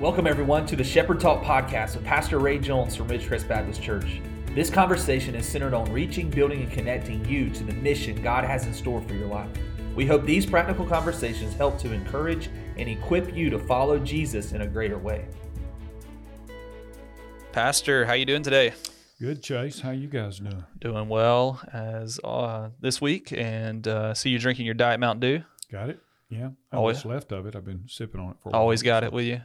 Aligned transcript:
Welcome, 0.00 0.26
everyone, 0.26 0.66
to 0.66 0.76
the 0.76 0.84
Shepherd 0.84 1.20
Talk 1.20 1.42
podcast 1.42 1.94
with 1.94 2.04
Pastor 2.04 2.38
Ray 2.38 2.58
Jones 2.58 2.96
from 2.96 3.08
Ridgecrest 3.08 3.48
Baptist 3.48 3.82
Church. 3.82 4.20
This 4.54 4.68
conversation 4.70 5.34
is 5.34 5.46
centered 5.46 5.74
on 5.74 5.90
reaching, 5.92 6.30
building, 6.30 6.62
and 6.62 6.70
connecting 6.72 7.24
you 7.24 7.50
to 7.50 7.64
the 7.64 7.72
mission 7.74 8.20
God 8.22 8.44
has 8.44 8.66
in 8.66 8.74
store 8.74 9.00
for 9.02 9.14
your 9.14 9.28
life. 9.28 9.48
We 9.94 10.06
hope 10.06 10.24
these 10.24 10.44
practical 10.46 10.84
conversations 10.84 11.54
help 11.54 11.78
to 11.78 11.92
encourage 11.92 12.48
and 12.76 12.88
equip 12.88 13.34
you 13.34 13.50
to 13.50 13.58
follow 13.58 13.98
Jesus 13.98 14.52
in 14.52 14.62
a 14.62 14.66
greater 14.66 14.98
way. 14.98 15.26
Pastor, 17.52 18.04
how 18.04 18.14
you 18.14 18.24
doing 18.26 18.42
today? 18.42 18.74
Good, 19.20 19.42
Chase. 19.42 19.80
How 19.80 19.92
you 19.92 20.08
guys 20.08 20.40
doing? 20.40 20.64
Doing 20.80 21.08
well 21.08 21.60
as 21.72 22.18
uh, 22.24 22.70
this 22.80 23.00
week, 23.00 23.32
and 23.32 23.86
uh, 23.86 24.12
see 24.12 24.30
you 24.30 24.38
drinking 24.40 24.66
your 24.66 24.74
Diet 24.74 24.98
Mountain 24.98 25.20
Dew. 25.20 25.44
Got 25.70 25.90
it? 25.90 26.00
Yeah. 26.28 26.50
Oh, 26.72 26.78
Always 26.78 27.04
left 27.04 27.30
of 27.30 27.46
it. 27.46 27.54
I've 27.54 27.64
been 27.64 27.84
sipping 27.86 28.20
on 28.20 28.30
it 28.32 28.36
for 28.42 28.48
a 28.48 28.52
Always 28.52 28.82
while, 28.82 28.86
got 29.00 29.02
so- 29.04 29.06
it 29.06 29.12
with 29.12 29.24
you. 29.26 29.40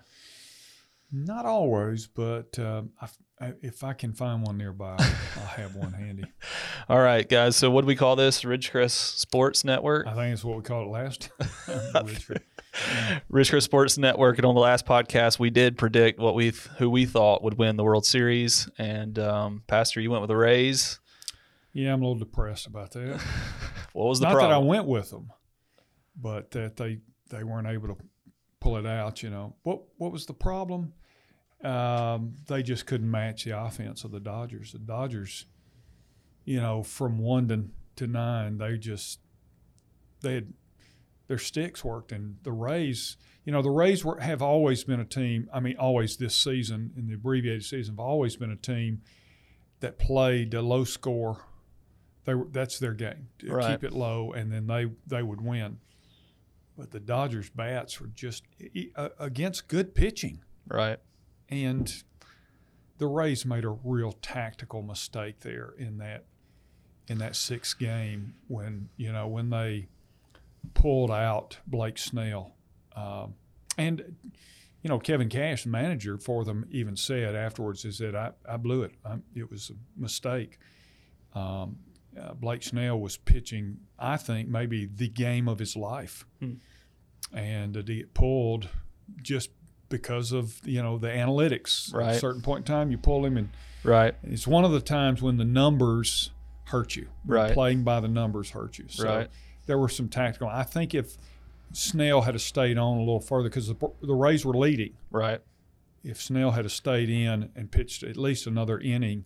Not 1.12 1.46
always, 1.46 2.08
but 2.08 2.58
um, 2.60 2.92
I, 3.02 3.08
I, 3.42 3.54
if 3.62 3.84
I 3.84 3.94
can 3.94 4.14
find 4.14 4.46
one 4.46 4.58
nearby, 4.58 4.96
I'll 5.00 5.48
have 5.48 5.76
one 5.76 5.92
handy. 5.92 6.26
All 6.90 7.00
right, 7.00 7.28
guys. 7.28 7.56
So 7.56 7.72
what 7.72 7.82
do 7.82 7.88
we 7.88 7.96
call 7.96 8.16
this? 8.16 8.44
Ridgecrest 8.44 9.18
Sports 9.18 9.64
Network. 9.64 10.06
I 10.06 10.14
think 10.14 10.34
it's 10.34 10.44
what 10.44 10.58
we 10.58 10.64
called 10.64 10.88
it 10.88 10.92
last. 10.92 11.30
Ridgecrest 13.32 13.64
Sports 13.64 13.98
Network. 13.98 14.38
And 14.38 14.46
on 14.46 14.54
the 14.54 14.62
last 14.62 14.86
podcast, 14.86 15.40
we 15.40 15.50
did 15.50 15.78
predict 15.78 16.20
what 16.20 16.36
we 16.36 16.52
who 16.78 16.90
we 16.90 17.06
thought 17.06 17.44
would 17.44 17.58
win 17.58 17.76
the 17.76 17.84
World 17.84 18.06
Series. 18.06 18.70
And 18.78 19.18
um, 19.18 19.64
Pastor, 19.66 20.02
you 20.02 20.12
went 20.12 20.22
with 20.22 20.30
the 20.30 20.38
Rays. 20.38 21.00
Yeah, 21.74 21.94
I'm 21.94 22.02
a 22.02 22.08
little 22.08 22.20
depressed 22.20 22.68
about 22.68 22.92
that. 22.92 23.22
What 23.94 24.08
was 24.08 24.20
the 24.20 24.26
problem? 24.26 24.44
Not 24.44 24.50
that 24.50 24.56
I 24.56 24.66
went 24.68 24.86
with 24.86 25.10
them, 25.10 25.32
but 26.16 26.52
that 26.52 26.76
they 26.76 27.00
they 27.30 27.44
weren't 27.44 27.68
able 27.68 27.88
to 27.88 27.98
pull 28.60 28.78
it 28.78 28.86
out. 28.86 29.24
You 29.24 29.30
know 29.32 29.56
what? 29.64 29.82
What 29.98 30.12
was 30.12 30.26
the 30.28 30.34
problem? 30.34 30.94
Um, 31.64 32.36
they 32.48 32.64
just 32.64 32.86
couldn't 32.86 33.10
match 33.10 33.44
the 33.44 33.60
offense 33.60 34.04
of 34.04 34.12
the 34.12 34.20
Dodgers. 34.20 34.72
The 34.72 34.80
Dodgers, 34.80 35.46
you 36.46 36.60
know, 36.60 36.84
from 36.84 37.18
one 37.18 37.48
to, 37.50 37.66
to 37.98 38.08
nine, 38.08 38.58
they 38.58 38.78
just 38.78 39.20
they 40.22 40.36
had 40.36 40.54
their 41.28 41.38
sticks 41.38 41.84
worked, 41.84 42.12
and 42.12 42.38
the 42.44 42.52
Rays. 42.52 43.18
You 43.46 43.54
know, 43.54 43.62
the 43.62 43.72
Rays 43.72 44.04
were, 44.06 44.20
have 44.20 44.42
always 44.42 44.84
been 44.84 45.00
a 45.00 45.06
team. 45.06 45.50
I 45.54 45.60
mean, 45.60 45.78
always 45.78 46.18
this 46.18 46.36
season 46.36 46.92
in 46.98 47.08
the 47.08 47.16
abbreviated 47.16 47.64
season, 47.64 47.96
have 47.96 48.00
always 48.00 48.36
been 48.36 48.52
a 48.52 48.56
team 48.56 49.02
that 49.80 49.98
played 49.98 50.54
a 50.54 50.62
low 50.62 50.84
score. 50.84 51.46
They 52.26 52.36
were, 52.36 52.48
that's 52.52 52.80
their 52.80 52.94
game. 52.94 53.30
Right. 53.44 53.72
Keep 53.72 53.86
it 53.86 53.94
low, 53.94 54.32
and 54.34 54.52
then 54.52 54.68
they 54.68 54.88
they 55.08 55.24
would 55.24 55.42
win. 55.42 55.80
But 56.78 56.92
the 56.92 57.00
Dodgers 57.00 57.50
bats 57.50 58.00
were 58.00 58.08
just 58.08 58.44
against 59.20 59.68
good 59.68 59.94
pitching, 59.94 60.40
right. 60.68 61.00
And 61.50 62.04
the 62.98 63.08
Rays 63.08 63.46
made 63.46 63.64
a 63.66 63.70
real 63.70 64.12
tactical 64.12 64.82
mistake 64.82 65.40
there 65.42 65.74
in 65.78 65.98
that 66.00 66.26
in 67.08 67.18
that 67.20 67.36
sixth 67.36 67.78
game 67.80 68.36
when 68.48 68.90
you 68.98 69.12
know 69.12 69.28
when 69.28 69.50
they 69.50 69.88
pulled 70.74 71.12
out 71.12 71.58
Blake 71.66 71.98
Snell, 71.98 72.54
um, 72.96 73.36
and 73.78 74.16
you 74.84 74.90
know 74.90 75.00
Kevin 75.00 75.30
Cash, 75.30 75.64
the 75.64 75.70
manager 75.70 76.18
for 76.18 76.44
them, 76.46 76.66
even 76.70 76.96
said 76.96 77.36
afterwards, 77.36 77.86
"Is 77.86 77.98
that 78.00 78.16
I, 78.16 78.32
I 78.48 78.58
blew 78.58 78.84
it. 78.84 78.92
I, 79.06 79.18
it 79.36 79.50
was 79.50 79.70
a 79.72 80.00
mistake." 80.02 80.60
Um, 81.34 81.78
uh, 82.20 82.34
Blake 82.34 82.64
Snell 82.64 83.00
was 83.00 83.18
pitching, 83.18 83.78
I 84.00 84.18
think, 84.18 84.50
maybe 84.50 84.86
the 84.88 85.08
game 85.08 85.48
of 85.48 85.60
his 85.60 85.76
life, 85.76 86.26
Hmm. 86.40 86.54
and 87.32 87.78
uh, 87.78 87.84
to 87.84 87.96
get 87.96 88.14
pulled 88.14 88.68
just 89.22 89.52
because 89.90 90.32
of 90.32 90.60
you 90.66 90.82
know 90.82 90.98
the 90.98 91.08
analytics. 91.10 91.94
At 91.94 92.16
a 92.16 92.20
certain 92.20 92.42
point 92.42 92.60
in 92.70 92.74
time, 92.74 92.92
you 92.92 92.98
pull 92.98 93.26
him, 93.26 93.38
and 93.38 93.50
Right. 93.84 94.16
it's 94.24 94.48
one 94.48 94.64
of 94.66 94.72
the 94.72 94.82
times 94.82 95.22
when 95.22 95.38
the 95.38 95.46
numbers 95.46 96.32
hurt 96.66 96.96
you. 96.96 97.08
Right. 97.26 97.54
Playing 97.54 97.84
by 97.84 98.00
the 98.00 98.08
numbers 98.08 98.52
hurt 98.52 98.78
you. 98.78 98.86
So 98.90 99.06
Right. 99.06 99.30
there 99.66 99.78
were 99.78 99.90
some 99.90 100.08
tactical. 100.10 100.48
I 100.48 100.64
think 100.64 100.94
if 100.94 101.18
Snell 101.72 102.22
had 102.22 102.40
stayed 102.42 102.78
on 102.78 102.98
a 102.98 103.00
little 103.00 103.20
further 103.20 103.50
because 103.50 103.68
the, 103.68 103.76
the 104.02 104.14
Rays 104.16 104.46
were 104.46 104.54
leading. 104.56 104.94
Right. 105.12 105.42
If 106.04 106.22
Snell 106.22 106.52
had 106.52 106.70
stayed 106.72 107.10
in 107.10 107.50
and 107.56 107.72
pitched 107.72 108.04
at 108.04 108.18
least 108.18 108.48
another 108.48 108.80
inning, 108.80 109.26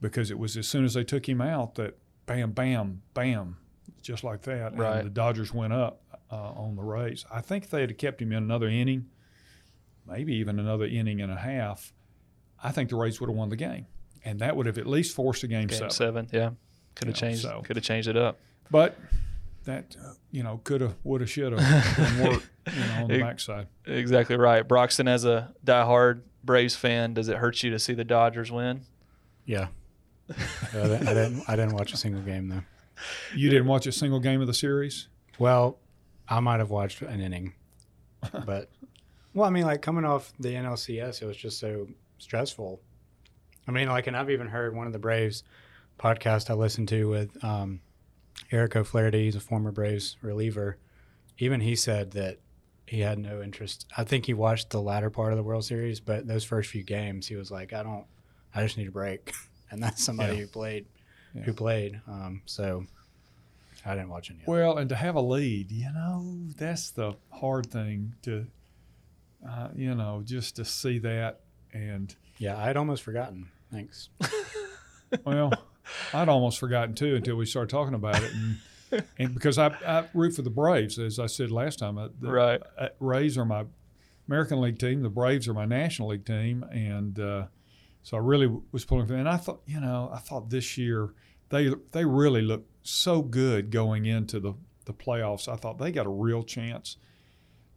because 0.00 0.30
it 0.30 0.38
was 0.38 0.56
as 0.56 0.66
soon 0.68 0.84
as 0.84 0.94
they 0.94 1.04
took 1.04 1.28
him 1.28 1.40
out 1.40 1.74
that 1.76 1.96
bam, 2.26 2.52
bam, 2.52 3.02
bam, 3.14 3.56
just 4.02 4.24
like 4.24 4.42
that, 4.42 4.76
Right. 4.76 4.98
and 4.98 5.06
the 5.06 5.10
Dodgers 5.10 5.52
went 5.54 5.72
up 5.72 6.00
uh, 6.30 6.36
on 6.52 6.76
the 6.76 6.82
Rays. 6.82 7.24
I 7.30 7.40
think 7.40 7.64
if 7.64 7.70
they 7.70 7.80
had 7.82 7.96
kept 7.98 8.20
him 8.22 8.32
in 8.32 8.38
another 8.42 8.68
inning, 8.68 9.06
maybe 10.06 10.34
even 10.36 10.58
another 10.58 10.84
inning 10.86 11.20
and 11.20 11.32
a 11.32 11.36
half. 11.36 11.92
I 12.62 12.70
think 12.72 12.90
the 12.90 12.96
Rays 12.96 13.20
would 13.20 13.28
have 13.28 13.36
won 13.36 13.48
the 13.50 13.56
game, 13.56 13.86
and 14.24 14.38
that 14.40 14.56
would 14.56 14.66
have 14.66 14.78
at 14.78 14.86
least 14.86 15.14
forced 15.14 15.42
a 15.42 15.46
game, 15.48 15.66
Game 15.66 15.76
seven. 15.78 15.90
seven. 15.90 16.28
Yeah. 16.32 16.50
Could 16.94 17.08
have 17.08 17.16
Yeah, 17.16 17.20
changed. 17.20 17.42
so- 17.42 17.62
Could 17.64 17.76
have 17.76 17.84
changed 17.84 18.08
it 18.08 18.16
up. 18.16 18.38
But 18.70 18.96
that 19.64 19.96
uh, 20.02 20.12
you 20.30 20.42
know 20.42 20.60
could 20.64 20.80
have, 20.80 20.94
would 21.04 21.20
have, 21.20 21.30
should 21.30 21.52
have 21.52 21.96
been 21.96 22.28
work, 22.32 22.42
you 22.72 22.80
know, 22.80 23.02
on 23.02 23.08
the 23.08 23.14
It- 23.18 23.20
backside. 23.20 23.66
Exactly 23.86 24.36
right. 24.36 24.66
Broxton, 24.66 25.08
as 25.08 25.24
a 25.24 25.52
diehard 25.66 26.22
Braves 26.42 26.76
fan, 26.76 27.14
does 27.14 27.28
it 27.28 27.36
hurt 27.38 27.62
you 27.62 27.70
to 27.70 27.78
see 27.78 27.94
the 27.94 28.04
Dodgers 28.04 28.50
win? 28.52 28.82
Yeah. 29.46 29.68
I 30.30 30.34
didn't, 30.72 31.08
I 31.08 31.14
didn't. 31.14 31.42
I 31.48 31.56
didn't 31.56 31.74
watch 31.74 31.92
a 31.92 31.96
single 31.98 32.22
game 32.22 32.48
though. 32.48 32.62
You 33.34 33.50
didn't 33.50 33.66
watch 33.66 33.86
a 33.86 33.92
single 33.92 34.20
game 34.20 34.40
of 34.40 34.46
the 34.46 34.54
series. 34.54 35.08
Well, 35.38 35.78
I 36.28 36.40
might 36.40 36.60
have 36.60 36.70
watched 36.70 37.02
an 37.02 37.20
inning, 37.20 37.52
but 38.46 38.70
well, 39.34 39.46
I 39.46 39.50
mean, 39.50 39.64
like 39.64 39.82
coming 39.82 40.04
off 40.04 40.32
the 40.38 40.54
NLCS, 40.54 41.22
it 41.22 41.26
was 41.26 41.36
just 41.36 41.58
so 41.58 41.88
stressful. 42.18 42.80
I 43.66 43.70
mean, 43.72 43.88
like, 43.88 44.06
and 44.06 44.16
I've 44.16 44.30
even 44.30 44.46
heard 44.48 44.74
one 44.76 44.86
of 44.86 44.92
the 44.92 44.98
Braves 44.98 45.42
podcast 45.98 46.50
I 46.50 46.54
listened 46.54 46.88
to 46.88 47.08
with 47.08 47.42
um, 47.44 47.80
Eric 48.52 48.76
O'Flaherty, 48.76 49.24
he's 49.24 49.36
a 49.36 49.40
former 49.40 49.70
Braves 49.72 50.16
reliever. 50.22 50.76
Even 51.38 51.60
he 51.60 51.74
said 51.76 52.12
that 52.12 52.38
he 52.86 53.00
had 53.00 53.18
no 53.18 53.42
interest. 53.42 53.86
I 53.96 54.04
think 54.04 54.26
he 54.26 54.34
watched 54.34 54.70
the 54.70 54.80
latter 54.80 55.08
part 55.10 55.32
of 55.32 55.36
the 55.36 55.42
World 55.42 55.64
Series, 55.64 55.98
but 56.00 56.26
those 56.26 56.44
first 56.44 56.70
few 56.70 56.82
games, 56.82 57.26
he 57.26 57.36
was 57.36 57.50
like, 57.50 57.72
I 57.72 57.82
don't, 57.82 58.04
I 58.54 58.62
just 58.62 58.76
need 58.78 58.88
a 58.88 58.92
break. 58.92 59.32
And 59.70 59.82
that's 59.82 60.04
somebody 60.04 60.34
Yeah. 60.34 60.40
who 60.42 60.46
played, 60.46 60.86
Yeah. 61.34 61.42
who 61.42 61.52
played. 61.52 62.00
Um, 62.06 62.42
so 62.46 62.84
I 63.84 63.94
didn't 63.96 64.10
watch 64.10 64.30
any. 64.30 64.38
Well, 64.46 64.78
and 64.78 64.88
to 64.90 64.94
have 64.94 65.16
a 65.16 65.20
lead, 65.20 65.72
you 65.72 65.90
know, 65.92 66.36
that's 66.56 66.90
the 66.90 67.14
hard 67.32 67.66
thing 67.72 68.14
to, 68.22 68.46
uh, 69.48 69.68
you 69.74 69.94
know, 69.94 70.22
just 70.24 70.56
to 70.56 70.64
see 70.64 70.98
that. 71.00 71.40
And 71.72 72.14
Yeah, 72.38 72.56
I'd 72.56 72.76
almost 72.76 73.02
forgotten. 73.02 73.48
Thanks. 73.72 74.08
well, 75.24 75.52
I'd 76.12 76.28
almost 76.28 76.58
forgotten 76.58 76.94
too 76.94 77.16
until 77.16 77.36
we 77.36 77.46
started 77.46 77.70
talking 77.70 77.94
about 77.94 78.22
it. 78.22 78.32
And, 78.32 79.04
and 79.18 79.34
because 79.34 79.58
I, 79.58 79.68
I 79.86 80.04
root 80.14 80.34
for 80.34 80.42
the 80.42 80.50
Braves, 80.50 80.98
as 80.98 81.18
I 81.18 81.26
said 81.26 81.50
last 81.50 81.78
time, 81.80 81.98
uh, 81.98 82.08
the 82.20 82.30
Right. 82.30 82.62
uh, 82.78 82.88
Rays 83.00 83.36
are 83.36 83.44
my 83.44 83.64
American 84.28 84.60
League 84.60 84.78
team. 84.78 85.02
The 85.02 85.08
Braves 85.10 85.48
are 85.48 85.54
my 85.54 85.64
National 85.66 86.08
League 86.08 86.24
team, 86.24 86.64
and 86.72 87.18
uh, 87.18 87.46
so 88.02 88.16
I 88.16 88.20
really 88.20 88.50
was 88.72 88.84
pulling 88.84 89.06
for. 89.06 89.14
And 89.14 89.28
I 89.28 89.36
thought, 89.36 89.62
you 89.66 89.80
know, 89.80 90.10
I 90.12 90.18
thought 90.18 90.48
this 90.50 90.78
year 90.78 91.12
they 91.50 91.70
they 91.92 92.04
really 92.04 92.42
looked 92.42 92.70
so 92.86 93.20
good 93.22 93.70
going 93.70 94.06
into 94.06 94.38
the 94.40 94.54
the 94.86 94.94
playoffs. 94.94 95.48
I 95.48 95.56
thought 95.56 95.78
they 95.78 95.90
got 95.92 96.06
a 96.06 96.10
real 96.10 96.42
chance 96.42 96.96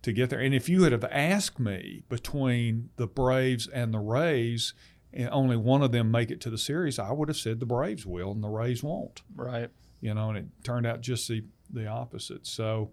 to 0.07 0.13
get 0.13 0.29
there. 0.29 0.39
And 0.39 0.55
if 0.55 0.69
you 0.69 0.83
had 0.83 0.93
have 0.93 1.03
asked 1.03 1.59
me 1.59 2.03
between 2.07 2.89
the 2.95 3.07
Braves 3.07 3.67
and 3.67 3.93
the 3.93 3.99
Rays, 3.99 4.73
and 5.13 5.29
only 5.31 5.57
one 5.57 5.83
of 5.83 5.91
them 5.91 6.09
make 6.09 6.31
it 6.31 6.39
to 6.41 6.49
the 6.49 6.57
series, 6.57 6.97
I 6.97 7.11
would 7.11 7.27
have 7.27 7.37
said 7.37 7.59
the 7.59 7.65
Braves 7.65 8.05
will 8.05 8.31
and 8.31 8.41
the 8.43 8.47
Rays 8.49 8.81
won't 8.81 9.21
Right. 9.35 9.69
you 9.99 10.13
know, 10.13 10.29
and 10.29 10.37
it 10.37 10.45
turned 10.63 10.85
out 10.85 11.01
just 11.01 11.27
the, 11.27 11.43
the 11.71 11.87
opposite. 11.87 12.47
So, 12.47 12.91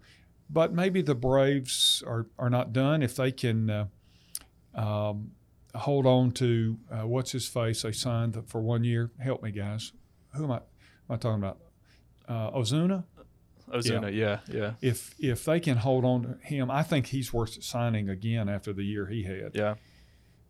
but 0.49 0.73
maybe 0.73 1.01
the 1.01 1.15
Braves 1.15 2.03
are, 2.05 2.27
are 2.37 2.49
not 2.49 2.73
done 2.73 3.01
if 3.01 3.15
they 3.15 3.31
can 3.31 3.69
uh, 3.69 3.85
um, 4.73 5.31
hold 5.73 6.05
on 6.05 6.31
to 6.31 6.77
uh, 6.91 7.07
what's 7.07 7.31
his 7.31 7.47
face 7.47 7.83
they 7.83 7.93
signed 7.93 8.37
for 8.47 8.61
one 8.61 8.83
year. 8.83 9.11
Help 9.19 9.41
me, 9.41 9.51
guys. 9.51 9.93
Who 10.35 10.43
am 10.43 10.51
I? 10.51 10.57
Am 10.57 10.61
I 11.11 11.15
talking 11.15 11.41
about? 11.43 11.59
Uh, 12.27 12.51
Ozuna. 12.51 13.05
Ozuna. 13.73 14.13
Yeah. 14.13 14.39
Yeah. 14.51 14.73
If 14.81 15.15
if 15.19 15.45
they 15.45 15.59
can 15.59 15.77
hold 15.77 16.05
on 16.05 16.23
to 16.23 16.45
him, 16.45 16.69
I 16.71 16.83
think 16.83 17.07
he's 17.07 17.33
worth 17.33 17.63
signing 17.63 18.09
again 18.09 18.47
after 18.49 18.73
the 18.73 18.83
year 18.83 19.07
he 19.07 19.23
had. 19.23 19.51
Yeah. 19.55 19.75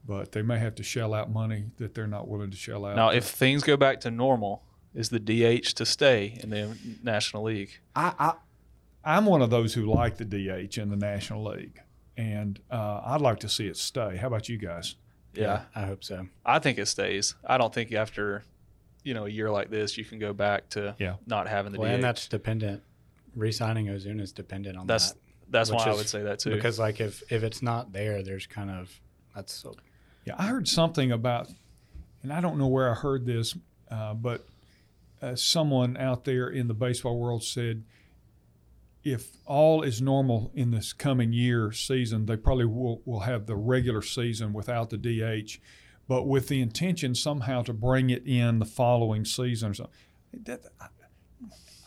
But 0.07 0.33
they 0.33 0.41
may 0.43 0.59
have 0.59 0.75
to 0.75 0.83
shell 0.83 1.13
out 1.13 1.31
money 1.31 1.65
that 1.77 1.95
they're 1.95 2.05
not 2.07 2.27
willing 2.27 2.51
to 2.51 2.57
shell 2.57 2.85
out. 2.85 2.95
Now, 2.95 3.09
if 3.09 3.25
things 3.25 3.63
go 3.63 3.75
back 3.75 3.99
to 4.01 4.11
normal, 4.11 4.63
is 4.93 5.09
the 5.09 5.19
DH 5.19 5.73
to 5.75 5.85
stay 5.85 6.39
in 6.43 6.51
the 6.51 6.77
National 7.03 7.43
League? 7.43 7.79
I, 7.95 8.13
I 8.19 8.33
I'm 9.03 9.25
one 9.25 9.41
of 9.41 9.49
those 9.49 9.73
who 9.73 9.85
like 9.91 10.17
the 10.17 10.25
DH 10.25 10.77
in 10.77 10.89
the 10.89 10.95
National 10.95 11.43
League, 11.43 11.79
and 12.17 12.59
uh, 12.69 13.01
I'd 13.05 13.21
like 13.21 13.39
to 13.39 13.49
see 13.49 13.67
it 13.67 13.77
stay. 13.77 14.17
How 14.17 14.27
about 14.27 14.47
you 14.49 14.57
guys? 14.57 14.95
Yeah. 15.33 15.63
I 15.75 15.81
hope 15.85 16.03
so. 16.03 16.27
I 16.45 16.59
think 16.59 16.77
it 16.77 16.85
stays. 16.87 17.35
I 17.45 17.57
don't 17.57 17.73
think 17.73 17.91
after, 17.91 18.43
you 19.03 19.13
know, 19.13 19.25
a 19.25 19.29
year 19.29 19.51
like 19.51 19.69
this, 19.69 19.97
you 19.97 20.05
can 20.05 20.17
go 20.17 20.33
back 20.33 20.69
to 20.69 20.95
Yeah. 20.97 21.15
not 21.27 21.47
having 21.47 21.71
the 21.73 21.79
Well, 21.79 21.89
DH. 21.91 21.95
and 21.95 22.03
that's 22.03 22.27
dependent. 22.27 22.83
Re-signing 23.35 23.87
Ozuna 23.87 24.21
is 24.21 24.31
dependent 24.31 24.77
on 24.77 24.87
that's 24.87 25.11
that. 25.11 25.19
that's 25.49 25.69
which 25.69 25.79
why 25.79 25.91
I 25.91 25.95
would 25.95 26.09
say 26.09 26.23
that 26.23 26.39
too. 26.39 26.51
Because 26.51 26.79
like 26.79 26.99
if 26.99 27.23
if 27.31 27.43
it's 27.43 27.61
not 27.61 27.91
there, 27.91 28.23
there's 28.23 28.47
kind 28.47 28.69
of 28.69 28.99
That's 29.35 29.53
so. 29.53 29.75
Yeah, 30.25 30.35
I 30.37 30.47
heard 30.47 30.67
something 30.67 31.11
about, 31.11 31.49
and 32.23 32.33
I 32.33 32.41
don't 32.41 32.57
know 32.57 32.67
where 32.67 32.89
I 32.89 32.95
heard 32.95 33.27
this, 33.27 33.55
uh, 33.91 34.15
but 34.15 34.47
uh, 35.21 35.35
someone 35.35 35.97
out 35.97 36.25
there 36.25 36.49
in 36.49 36.67
the 36.67 36.73
baseball 36.73 37.19
world 37.19 37.43
said 37.43 37.83
if 39.05 39.37
all 39.45 39.83
is 39.83 40.01
normal 40.01 40.51
in 40.55 40.71
this 40.71 40.91
coming 40.91 41.31
year 41.31 41.71
season, 41.71 42.25
they 42.25 42.35
probably 42.35 42.65
will, 42.65 43.01
will 43.05 43.21
have 43.21 43.45
the 43.45 43.55
regular 43.55 44.01
season 44.01 44.51
without 44.51 44.89
the 44.89 44.97
DH, 44.97 45.59
but 46.07 46.23
with 46.23 46.47
the 46.47 46.59
intention 46.59 47.13
somehow 47.13 47.61
to 47.61 47.71
bring 47.71 48.09
it 48.09 48.25
in 48.25 48.57
the 48.57 48.65
following 48.65 49.23
season 49.23 49.71
or 49.71 49.73
something. 49.75 49.93
That, 50.43 50.61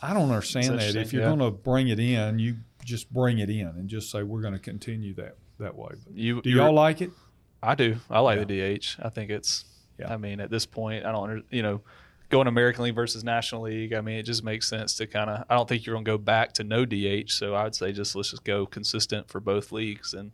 I, 0.01 0.13
don't 0.13 0.29
understand 0.29 0.79
that. 0.79 0.95
If 0.95 1.13
you're 1.13 1.21
interesting, 1.23 1.37
going 1.37 1.39
to 1.39 1.51
bring 1.51 1.87
it 1.89 1.99
in, 1.99 2.39
you 2.39 2.57
just 2.83 3.11
bring 3.13 3.39
it 3.39 3.49
in 3.49 3.67
and 3.67 3.89
just 3.89 4.11
say 4.11 4.23
we're 4.23 4.41
going 4.41 4.53
to 4.53 4.59
continue 4.59 5.13
that 5.15 5.35
that 5.59 5.75
way. 5.75 5.89
But 6.05 6.15
You, 6.15 6.41
do 6.41 6.49
y'all 6.49 6.73
like 6.73 7.01
it? 7.01 7.11
I 7.61 7.75
do. 7.75 7.97
I 8.09 8.19
like 8.19 8.39
Yeah. 8.39 8.45
the 8.45 8.77
DH. 8.79 8.95
I 9.01 9.09
think 9.09 9.29
it's. 9.29 9.65
Yeah. 9.97 10.13
I 10.13 10.17
mean, 10.17 10.39
at 10.39 10.49
this 10.49 10.65
point, 10.65 11.05
I 11.05 11.11
don't. 11.11 11.43
You 11.49 11.61
know, 11.61 11.81
going 12.29 12.47
American 12.47 12.85
League 12.85 12.95
versus 12.95 13.23
National 13.23 13.63
League. 13.63 13.93
I 13.93 13.99
mean, 14.01 14.17
it 14.17 14.23
just 14.23 14.43
makes 14.43 14.67
sense 14.69 14.95
to 14.95 15.07
kind 15.07 15.29
of. 15.29 15.43
I 15.49 15.55
don't 15.55 15.67
think 15.67 15.85
you're 15.85 15.95
going 15.95 16.05
to 16.05 16.11
go 16.11 16.17
back 16.17 16.53
to 16.53 16.63
no 16.63 16.85
DH. 16.85 17.29
So 17.31 17.53
I 17.55 17.63
would 17.65 17.75
say 17.75 17.91
just 17.91 18.15
let's 18.15 18.31
just 18.31 18.45
go 18.45 18.65
consistent 18.65 19.29
for 19.29 19.41
both 19.41 19.71
leagues 19.73 20.13
and 20.13 20.31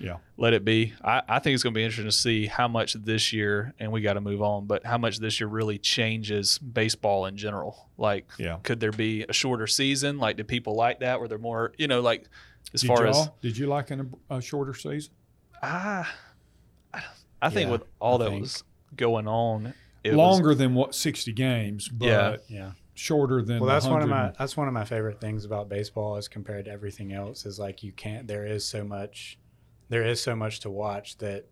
Yeah. 0.00 0.16
let 0.38 0.54
it 0.54 0.64
be. 0.64 0.94
I, 1.04 1.22
I 1.28 1.38
think 1.40 1.54
it's 1.54 1.62
going 1.62 1.74
to 1.74 1.78
be 1.78 1.84
interesting 1.84 2.06
to 2.06 2.12
see 2.16 2.46
how 2.46 2.66
much 2.68 2.94
this 2.94 3.32
year, 3.32 3.74
and 3.78 3.92
we 3.92 4.00
got 4.00 4.14
to 4.14 4.20
move 4.20 4.40
on, 4.42 4.66
but 4.66 4.84
how 4.86 4.96
much 4.98 5.18
this 5.18 5.38
year 5.40 5.48
really 5.48 5.76
changes 5.78 6.58
baseball 6.58 7.26
in 7.26 7.36
general. 7.36 7.88
Like, 7.98 8.26
Yeah. 8.38 8.58
could 8.62 8.80
there 8.80 8.92
be 8.92 9.24
a 9.28 9.32
shorter 9.32 9.66
season? 9.66 10.18
Like, 10.18 10.36
do 10.36 10.44
people 10.44 10.74
like 10.74 11.00
that? 11.00 11.18
Where 11.20 11.28
they're 11.28 11.38
more, 11.38 11.72
you 11.76 11.86
know, 11.86 12.00
like 12.00 12.28
as 12.74 12.80
did 12.80 12.86
far 12.88 13.06
as 13.06 13.28
did 13.42 13.56
you 13.58 13.66
like 13.66 13.90
an, 13.90 14.12
a 14.30 14.40
shorter 14.40 14.72
season? 14.74 15.12
Ah, 15.62 16.10
I, 16.94 17.02
I 17.42 17.50
think 17.50 17.66
Yeah, 17.66 17.72
with 17.72 17.82
all 18.00 18.14
I 18.20 18.24
that 18.24 18.30
think. 18.30 18.40
was 18.42 18.64
going 18.96 19.28
on, 19.28 19.74
it 20.02 20.10
was- 20.10 20.16
Longer 20.16 20.54
than 20.54 20.74
what 20.74 20.94
sixty 20.94 21.32
games, 21.32 21.88
but 21.90 22.06
Yeah. 22.06 22.36
Yeah. 22.48 22.70
shorter 22.94 23.42
than. 23.42 23.60
Well, 23.60 23.68
that's 23.68 23.86
one 23.86 24.00
of 24.02 24.08
my 24.08 24.32
that's 24.38 24.56
one 24.56 24.66
of 24.68 24.72
my 24.74 24.84
favorite 24.86 25.20
things 25.20 25.44
about 25.44 25.68
baseball 25.68 26.16
as 26.16 26.26
compared 26.28 26.64
to 26.64 26.70
everything 26.70 27.12
else 27.12 27.44
is 27.44 27.58
like 27.58 27.82
you 27.82 27.92
can't 27.92 28.26
there 28.26 28.46
is 28.46 28.64
so 28.66 28.82
much 28.84 29.38
there 29.90 30.06
is 30.06 30.22
so 30.22 30.34
much 30.34 30.60
to 30.60 30.70
watch 30.70 31.18
that 31.18 31.44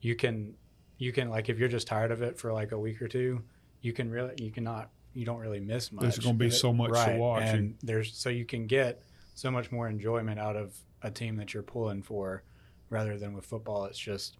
you 0.00 0.14
can 0.14 0.54
you 0.98 1.12
can 1.12 1.30
like 1.30 1.48
if 1.48 1.58
you're 1.58 1.68
just 1.68 1.86
tired 1.86 2.10
of 2.10 2.20
it 2.20 2.38
for 2.38 2.52
like 2.52 2.72
a 2.72 2.78
week 2.78 3.00
or 3.00 3.08
two, 3.08 3.42
you 3.80 3.94
can 3.94 4.10
really 4.10 4.34
you 4.38 4.50
cannot 4.50 4.90
you 5.14 5.24
don't 5.24 5.38
really 5.38 5.60
miss 5.60 5.90
much. 5.90 6.02
There's 6.02 6.18
gonna 6.18 6.34
be 6.34 6.48
it. 6.48 6.52
so 6.52 6.72
much 6.72 6.92
to 7.06 7.16
watch. 7.16 7.44
and 7.44 7.76
there's 7.82 8.14
so 8.14 8.28
you 8.28 8.44
can 8.44 8.66
get 8.66 9.02
so 9.34 9.50
much 9.50 9.72
more 9.72 9.88
enjoyment 9.88 10.38
out 10.38 10.56
of 10.56 10.76
a 11.02 11.10
team 11.10 11.36
that 11.36 11.54
you're 11.54 11.62
pulling 11.62 12.02
for, 12.02 12.42
rather 12.90 13.16
than 13.16 13.32
with 13.32 13.46
football. 13.46 13.84
It's 13.84 13.98
just 13.98 14.36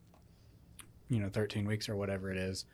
you 1.08 1.20
know 1.20 1.28
13 1.28 1.66
weeks 1.66 1.88
or 1.88 1.96
whatever 1.96 2.30
it 2.30 2.36
is. 2.36 2.64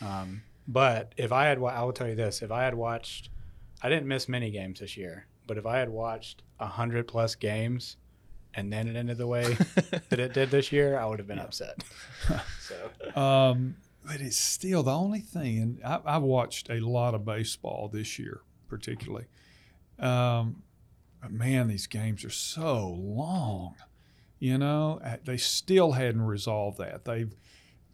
Um, 0.00 0.42
but 0.68 1.14
if 1.16 1.32
I 1.32 1.46
had, 1.46 1.58
I 1.58 1.82
will 1.82 1.92
tell 1.92 2.08
you 2.08 2.14
this: 2.14 2.42
if 2.42 2.52
I 2.52 2.62
had 2.62 2.74
watched, 2.74 3.30
I 3.82 3.88
didn't 3.88 4.06
miss 4.06 4.28
many 4.28 4.50
games 4.50 4.80
this 4.80 4.96
year, 4.96 5.26
but 5.46 5.58
if 5.58 5.66
I 5.66 5.78
had 5.78 5.88
watched 5.88 6.42
a 6.60 6.66
hundred 6.66 7.08
plus 7.08 7.34
games, 7.34 7.96
and 8.54 8.72
then 8.72 8.88
it 8.88 8.96
ended 8.96 9.18
the 9.18 9.26
way 9.26 9.52
that 10.08 10.18
it 10.18 10.32
did 10.32 10.50
this 10.50 10.72
year, 10.72 10.98
I 10.98 11.06
would 11.06 11.18
have 11.18 11.28
been 11.28 11.38
upset. 11.38 11.82
so 12.60 13.20
Um, 13.20 13.76
but 14.04 14.20
it's 14.20 14.38
still 14.38 14.82
the 14.82 14.94
only 14.94 15.20
thing, 15.20 15.58
and 15.58 15.80
I, 15.84 16.00
I've 16.04 16.22
watched 16.22 16.70
a 16.70 16.80
lot 16.80 17.14
of 17.14 17.24
baseball 17.24 17.90
this 17.92 18.18
year, 18.18 18.40
particularly. 18.68 19.26
Um, 19.98 20.62
but 21.20 21.32
man, 21.32 21.68
these 21.68 21.86
games 21.86 22.24
are 22.24 22.30
so 22.30 22.88
long. 22.88 23.74
You 24.38 24.56
know, 24.56 25.00
Uh, 25.04 25.16
they 25.24 25.36
still 25.36 25.92
hadn't 25.92 26.22
resolved 26.22 26.78
that. 26.78 27.04
They've, 27.04 27.34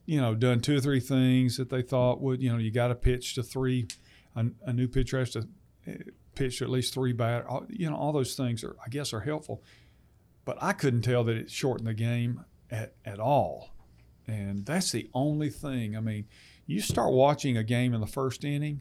you 0.04 0.20
know, 0.20 0.34
done 0.34 0.60
two 0.60 0.76
or 0.76 0.80
three 0.80 1.00
things 1.00 1.56
that 1.56 1.70
they 1.70 1.80
thought 1.82 2.20
would. 2.20 2.42
You 2.42 2.52
know, 2.52 2.58
you 2.58 2.70
got 2.70 2.88
to 2.88 2.94
pitch 2.94 3.34
to 3.34 3.42
three. 3.42 3.88
A, 4.36 4.46
a 4.66 4.72
new 4.72 4.86
pitcher 4.86 5.18
has 5.18 5.30
to 5.30 5.48
uh, 5.88 5.92
pitch 6.34 6.58
to 6.58 6.64
at 6.64 6.70
least 6.70 6.92
three 6.92 7.12
batter. 7.12 7.46
You 7.70 7.88
know, 7.88 7.96
all 7.96 8.12
those 8.12 8.34
things 8.34 8.62
are, 8.62 8.76
I 8.84 8.90
guess, 8.90 9.14
are 9.14 9.20
helpful. 9.20 9.62
But 10.44 10.58
I 10.60 10.72
couldn't 10.72 11.02
tell 11.02 11.24
that 11.24 11.36
it 11.36 11.50
shortened 11.50 11.88
the 11.88 11.94
game 11.94 12.44
at, 12.70 12.94
at 13.04 13.18
all. 13.18 13.70
And 14.26 14.64
that's 14.64 14.92
the 14.92 15.08
only 15.14 15.50
thing. 15.50 15.96
I 15.96 16.00
mean, 16.00 16.26
you 16.66 16.80
start 16.80 17.12
watching 17.12 17.56
a 17.56 17.64
game 17.64 17.92
in 17.94 18.00
the 18.00 18.06
first 18.06 18.44
inning, 18.44 18.80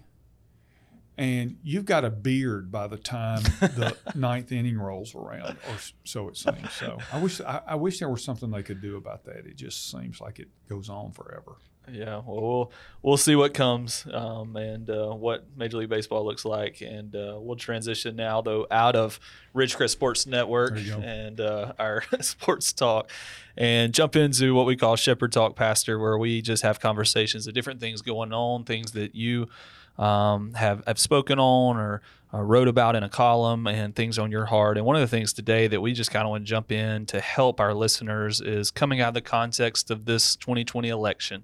and 1.17 1.57
you've 1.63 1.85
got 1.85 2.05
a 2.05 2.09
beard 2.09 2.71
by 2.71 2.87
the 2.87 2.97
time 2.97 3.43
the 3.59 3.95
ninth 4.15 4.51
inning 4.51 4.77
rolls 4.77 5.13
around, 5.13 5.57
or 5.69 5.77
so 6.05 6.29
it 6.29 6.37
seems. 6.37 6.71
So 6.73 6.97
I 7.11 7.19
wish 7.19 7.41
I, 7.41 7.61
I 7.67 7.75
wish 7.75 7.99
there 7.99 8.09
was 8.09 8.23
something 8.23 8.51
they 8.51 8.63
could 8.63 8.81
do 8.81 8.95
about 8.95 9.25
that. 9.25 9.45
It 9.45 9.57
just 9.57 9.91
seems 9.91 10.21
like 10.21 10.39
it 10.39 10.47
goes 10.69 10.89
on 10.89 11.11
forever. 11.11 11.57
Yeah, 11.91 12.21
well, 12.25 12.41
we'll 12.41 12.71
we'll 13.01 13.17
see 13.17 13.35
what 13.35 13.53
comes 13.53 14.07
um, 14.13 14.55
and 14.55 14.89
uh, 14.89 15.09
what 15.09 15.43
Major 15.57 15.77
League 15.77 15.89
Baseball 15.89 16.25
looks 16.25 16.45
like, 16.45 16.79
and 16.81 17.13
uh, 17.15 17.37
we'll 17.39 17.57
transition 17.57 18.15
now 18.15 18.41
though 18.41 18.65
out 18.71 18.95
of 18.95 19.19
Ridgecrest 19.53 19.89
Sports 19.89 20.25
Network 20.25 20.75
There 20.75 20.83
you 20.83 20.91
go. 20.91 20.99
and 21.01 21.41
uh, 21.41 21.73
our 21.77 22.03
sports 22.21 22.71
talk, 22.71 23.09
and 23.57 23.93
jump 23.93 24.15
into 24.15 24.55
what 24.55 24.65
we 24.65 24.77
call 24.77 24.95
Shepherd 24.95 25.33
Talk 25.33 25.57
Pastor, 25.57 25.99
where 25.99 26.17
we 26.17 26.41
just 26.41 26.63
have 26.63 26.79
conversations 26.79 27.47
of 27.47 27.53
different 27.53 27.81
things 27.81 28.01
going 28.01 28.31
on, 28.31 28.63
things 28.63 28.93
that 28.93 29.13
you 29.13 29.49
um, 29.97 30.53
have 30.53 30.83
have 30.87 30.99
spoken 30.99 31.39
on 31.39 31.77
or 31.77 32.01
uh, 32.33 32.41
wrote 32.41 32.67
about 32.67 32.95
in 32.95 33.03
a 33.03 33.09
column, 33.09 33.67
and 33.67 33.95
things 33.95 34.17
on 34.17 34.31
your 34.31 34.45
heart. 34.45 34.77
And 34.77 34.85
one 34.85 34.95
of 34.95 35.01
the 35.01 35.07
things 35.07 35.33
today 35.33 35.67
that 35.67 35.81
we 35.81 35.93
just 35.93 36.11
kind 36.11 36.25
of 36.25 36.31
want 36.31 36.43
to 36.45 36.49
jump 36.49 36.71
in 36.71 37.05
to 37.07 37.19
help 37.19 37.59
our 37.59 37.73
listeners 37.73 38.41
is 38.41 38.71
coming 38.71 39.01
out 39.01 39.09
of 39.09 39.13
the 39.13 39.21
context 39.21 39.91
of 39.91 40.05
this 40.05 40.35
2020 40.37 40.89
election 40.89 41.43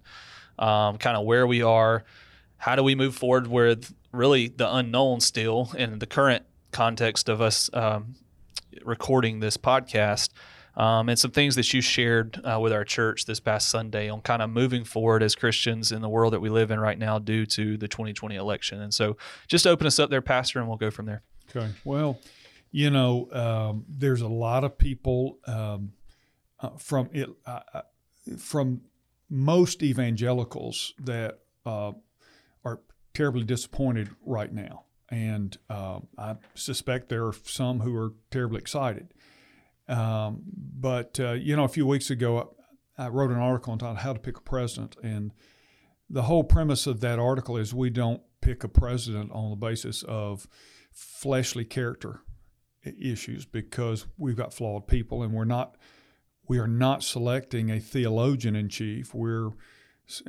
um, 0.59 0.97
kind 0.97 1.17
of 1.17 1.25
where 1.25 1.47
we 1.47 1.63
are, 1.63 2.03
how 2.57 2.75
do 2.75 2.83
we 2.83 2.93
move 2.93 3.15
forward 3.15 3.47
with 3.47 3.93
really 4.11 4.49
the 4.49 4.75
unknown 4.75 5.21
still 5.21 5.71
in 5.77 5.99
the 5.99 6.05
current 6.05 6.43
context 6.71 7.29
of 7.29 7.41
us 7.41 7.69
um, 7.73 8.15
recording 8.83 9.39
this 9.39 9.57
podcast. 9.57 10.29
Um, 10.79 11.09
and 11.09 11.19
some 11.19 11.31
things 11.31 11.57
that 11.57 11.73
you 11.73 11.81
shared 11.81 12.39
uh, 12.45 12.57
with 12.57 12.71
our 12.71 12.85
church 12.85 13.25
this 13.25 13.41
past 13.41 13.67
Sunday 13.67 14.09
on 14.09 14.21
kind 14.21 14.41
of 14.41 14.49
moving 14.49 14.85
forward 14.85 15.21
as 15.21 15.35
Christians 15.35 15.91
in 15.91 16.01
the 16.01 16.07
world 16.07 16.31
that 16.31 16.39
we 16.39 16.47
live 16.47 16.71
in 16.71 16.79
right 16.79 16.97
now 16.97 17.19
due 17.19 17.45
to 17.47 17.75
the 17.75 17.89
2020 17.89 18.37
election. 18.37 18.81
And 18.81 18.93
so 18.93 19.17
just 19.49 19.67
open 19.67 19.85
us 19.85 19.99
up 19.99 20.09
there, 20.09 20.21
Pastor, 20.21 20.57
and 20.57 20.69
we'll 20.69 20.77
go 20.77 20.89
from 20.89 21.05
there. 21.05 21.21
Okay. 21.53 21.69
Well, 21.83 22.17
you 22.71 22.91
know, 22.91 23.27
um, 23.33 23.85
there's 23.89 24.21
a 24.21 24.27
lot 24.29 24.63
of 24.63 24.77
people 24.77 25.39
um, 25.47 25.91
uh, 26.61 26.69
from 26.77 27.09
it 27.11 27.29
uh, 27.45 27.59
uh, 27.73 27.81
from 28.37 28.81
most 29.29 29.83
evangelicals 29.83 30.93
that 30.99 31.39
uh, 31.65 31.91
are 32.63 32.79
terribly 33.13 33.43
disappointed 33.43 34.09
right 34.25 34.53
now, 34.53 34.85
and 35.09 35.57
um, 35.69 36.07
I 36.17 36.35
suspect 36.53 37.09
there 37.09 37.25
are 37.25 37.35
some 37.43 37.79
who 37.79 37.95
are 37.95 38.13
terribly 38.31 38.59
excited. 38.59 39.13
Um, 39.89 40.43
but 40.45 41.19
uh, 41.19 41.31
you 41.33 41.55
know, 41.55 41.63
a 41.63 41.69
few 41.69 41.85
weeks 41.85 42.09
ago, 42.09 42.55
I, 42.97 43.05
I 43.05 43.07
wrote 43.09 43.31
an 43.31 43.37
article 43.37 43.73
entitled 43.73 43.97
"How 43.97 44.13
to 44.13 44.19
Pick 44.19 44.37
a 44.37 44.41
President," 44.41 44.95
and 45.03 45.31
the 46.09 46.23
whole 46.23 46.43
premise 46.43 46.87
of 46.87 47.01
that 47.01 47.19
article 47.19 47.57
is 47.57 47.73
we 47.73 47.89
don't 47.89 48.21
pick 48.41 48.63
a 48.63 48.67
president 48.67 49.31
on 49.31 49.51
the 49.51 49.55
basis 49.55 50.03
of 50.03 50.47
fleshly 50.91 51.65
character 51.65 52.21
issues 52.83 53.45
because 53.45 54.07
we've 54.17 54.37
got 54.37 54.53
flawed 54.53 54.87
people 54.87 55.21
and 55.21 55.33
we're 55.33 55.45
not 55.45 55.75
we 56.47 56.57
are 56.57 56.67
not 56.67 57.03
selecting 57.03 57.69
a 57.69 57.79
theologian 57.79 58.55
in 58.55 58.69
chief. 58.69 59.13
We're 59.13 59.51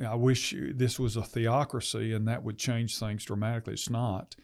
i 0.05 0.13
wish 0.13 0.53
this 0.75 0.99
was 0.99 1.15
a 1.17 1.23
theocracy 1.23 2.13
and 2.13 2.27
that 2.27 2.43
would 2.43 2.57
change 2.57 2.99
things 2.99 3.25
dramatically. 3.25 3.73
It's 3.73 3.89
not. 3.89 4.35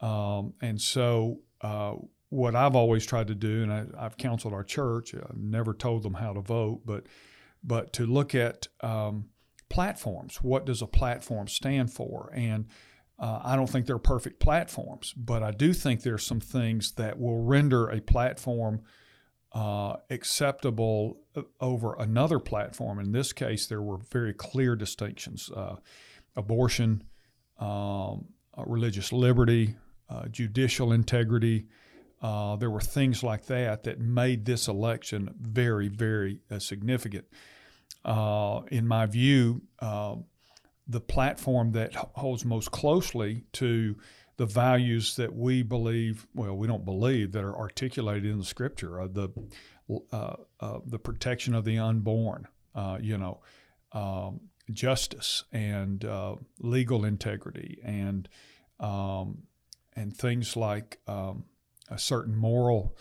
Um, 0.00 0.54
and 0.62 0.80
so 0.80 1.40
uh, 1.60 1.96
what 2.30 2.56
i've 2.56 2.74
always 2.74 3.04
tried 3.04 3.26
to 3.26 3.34
do 3.34 3.62
and 3.62 3.72
I, 3.72 3.84
i've 3.98 4.16
counseled 4.16 4.54
our 4.54 4.64
church 4.64 5.14
i've 5.14 5.36
never 5.36 5.74
told 5.74 6.02
them 6.02 6.14
how 6.14 6.32
to 6.32 6.40
vote 6.40 6.82
but 6.84 7.06
but 7.62 7.92
to 7.94 8.06
look 8.06 8.34
at 8.34 8.66
um, 8.80 9.26
platforms 9.68 10.36
what 10.36 10.64
does 10.64 10.82
a 10.82 10.86
platform 10.86 11.46
stand 11.46 11.92
for 11.92 12.32
and 12.34 12.66
uh, 13.20 13.38
I 13.44 13.54
don't 13.54 13.68
think 13.68 13.84
they're 13.84 13.98
perfect 13.98 14.40
platforms, 14.40 15.12
but 15.14 15.42
I 15.42 15.50
do 15.50 15.74
think 15.74 16.02
there's 16.02 16.24
some 16.24 16.40
things 16.40 16.92
that 16.92 17.20
will 17.20 17.44
render 17.44 17.90
a 17.90 18.00
platform 18.00 18.80
uh, 19.52 19.96
acceptable 20.08 21.18
uh, 21.36 21.42
over 21.60 21.94
another 21.96 22.38
platform. 22.38 22.98
In 22.98 23.12
this 23.12 23.34
case, 23.34 23.66
there 23.66 23.82
were 23.82 23.98
very 23.98 24.32
clear 24.32 24.74
distinctions: 24.74 25.50
uh, 25.54 25.76
abortion, 26.34 27.02
um, 27.58 28.26
uh, 28.56 28.64
religious 28.66 29.12
liberty, 29.12 29.76
uh, 30.08 30.26
judicial 30.28 30.92
integrity. 30.92 31.66
Uh, 32.20 32.56
there 32.56 32.70
were 32.70 32.80
things 32.80 33.22
like 33.22 33.46
that 33.46 33.84
that 33.84 33.98
made 33.98 34.44
this 34.44 34.68
election 34.68 35.34
very, 35.40 35.88
very 35.88 36.40
uh, 36.50 36.58
significant. 36.58 37.24
Uh, 38.04 38.60
in 38.70 38.86
my 38.86 39.06
view, 39.06 39.62
uh, 39.80 40.16
the 40.86 41.00
platform 41.00 41.72
that 41.72 41.94
holds 41.94 42.44
most 42.44 42.70
closely 42.70 43.44
to 43.52 43.96
the 44.36 44.46
values 44.46 45.16
that 45.16 45.34
we 45.34 45.62
believe, 45.62 46.26
well, 46.34 46.56
we 46.56 46.66
don't 46.66 46.84
believe, 46.84 47.32
that 47.32 47.44
are 47.44 47.56
articulated 47.56 48.26
in 48.26 48.38
the 48.38 48.44
scripture, 48.44 49.00
uh, 49.00 49.06
the, 49.06 49.28
uh, 50.12 50.78
the 50.86 50.98
protection 50.98 51.54
of 51.54 51.64
the 51.64 51.78
unborn, 51.78 52.46
you 53.00 53.18
know, 53.18 53.40
um, 53.92 54.40
justice 54.72 55.44
and 55.52 56.04
legal 56.58 57.04
integrity 57.04 57.78
and 57.84 58.28
um, 58.78 59.42
and 59.94 60.16
things 60.16 60.56
like 60.56 60.98
um, 61.06 61.44
certain 61.98 62.36
moral 62.36 62.96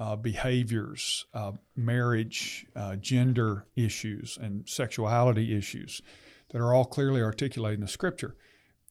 uh, 0.00 0.16
behaviors, 0.16 1.26
uh, 1.34 1.52
marriage, 1.76 2.66
uh, 2.74 2.96
gender 2.96 3.66
issues, 3.76 4.38
and 4.40 4.66
sexuality 4.68 5.56
issues 5.56 6.00
that 6.50 6.60
are 6.60 6.74
all 6.74 6.86
clearly 6.86 7.22
articulated 7.22 7.78
in 7.78 7.84
the 7.84 7.88
Scripture. 7.88 8.34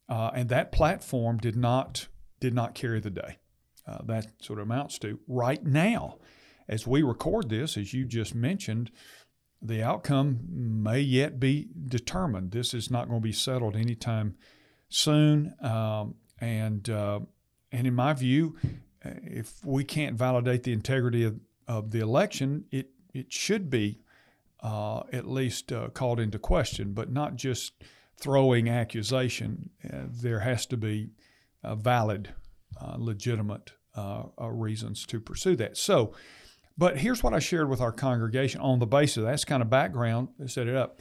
Uh, 0.08 0.32
and 0.34 0.50
that 0.50 0.72
platform 0.72 1.38
did 1.38 1.56
not 1.56 2.08
did 2.40 2.54
not 2.54 2.74
carry 2.74 3.00
the 3.00 3.10
day. 3.10 3.38
Uh, 3.88 3.98
that's 4.06 4.50
what 4.50 4.60
it 4.60 4.62
amounts 4.62 4.98
to 5.00 5.20
right 5.28 5.64
now, 5.66 6.18
as 6.68 6.88
we 6.88 7.02
record 7.02 7.50
this, 7.50 7.76
as 7.76 7.94
you 7.94 8.06
just 8.06 8.34
mentioned. 8.36 8.92
The 9.62 9.84
outcome 9.84 10.40
may 10.48 11.02
yet 11.02 11.40
be 11.40 11.68
determined. 11.86 12.52
This 12.52 12.74
is 12.74 12.90
not 12.90 13.10
going 13.10 13.20
to 13.20 13.24
be 13.24 13.34
settled 13.34 13.76
anytime 13.76 14.38
soon. 14.88 15.54
Um, 15.62 16.16
and 16.40 16.90
uh, 16.90 17.20
and 17.72 17.86
in 17.86 17.94
my 17.94 18.14
view, 18.14 18.56
if 19.04 19.64
we 19.66 19.84
can't 19.84 20.18
validate 20.18 20.64
the 20.64 20.74
integrity 20.74 21.24
of, 21.24 21.40
of 21.68 21.92
the 21.92 22.00
election, 22.00 22.66
it 22.72 22.90
it 23.14 23.32
should 23.32 23.70
be 23.70 24.00
uh, 24.62 25.02
at 25.12 25.28
least 25.28 25.72
uh, 25.72 25.90
called 25.90 26.20
into 26.20 26.38
question, 26.38 26.94
but 26.94 27.12
not 27.12 27.36
just 27.36 27.74
throwing 28.18 28.70
accusation. 28.70 29.70
Uh, 29.84 30.04
there 30.10 30.42
has 30.42 30.66
to 30.68 30.78
be 30.78 31.10
valid, 31.64 32.30
uh, 32.80 32.96
legitimate 32.98 33.74
uh, 33.96 34.24
uh, 34.40 34.48
reasons 34.48 35.06
to 35.08 35.20
pursue 35.20 35.56
that. 35.56 35.78
So, 35.78 36.14
but 36.78 36.98
here's 36.98 37.24
what 37.24 37.34
I 37.34 37.40
shared 37.40 37.70
with 37.70 37.82
our 37.82 37.92
congregation 37.92 38.62
on 38.62 38.80
the 38.80 38.86
basis 38.88 39.18
of 39.18 39.24
that's 39.24 39.46
kind 39.46 39.62
of 39.62 39.70
background. 39.70 40.30
Set 40.46 40.68
it 40.68 40.76
up. 40.76 41.00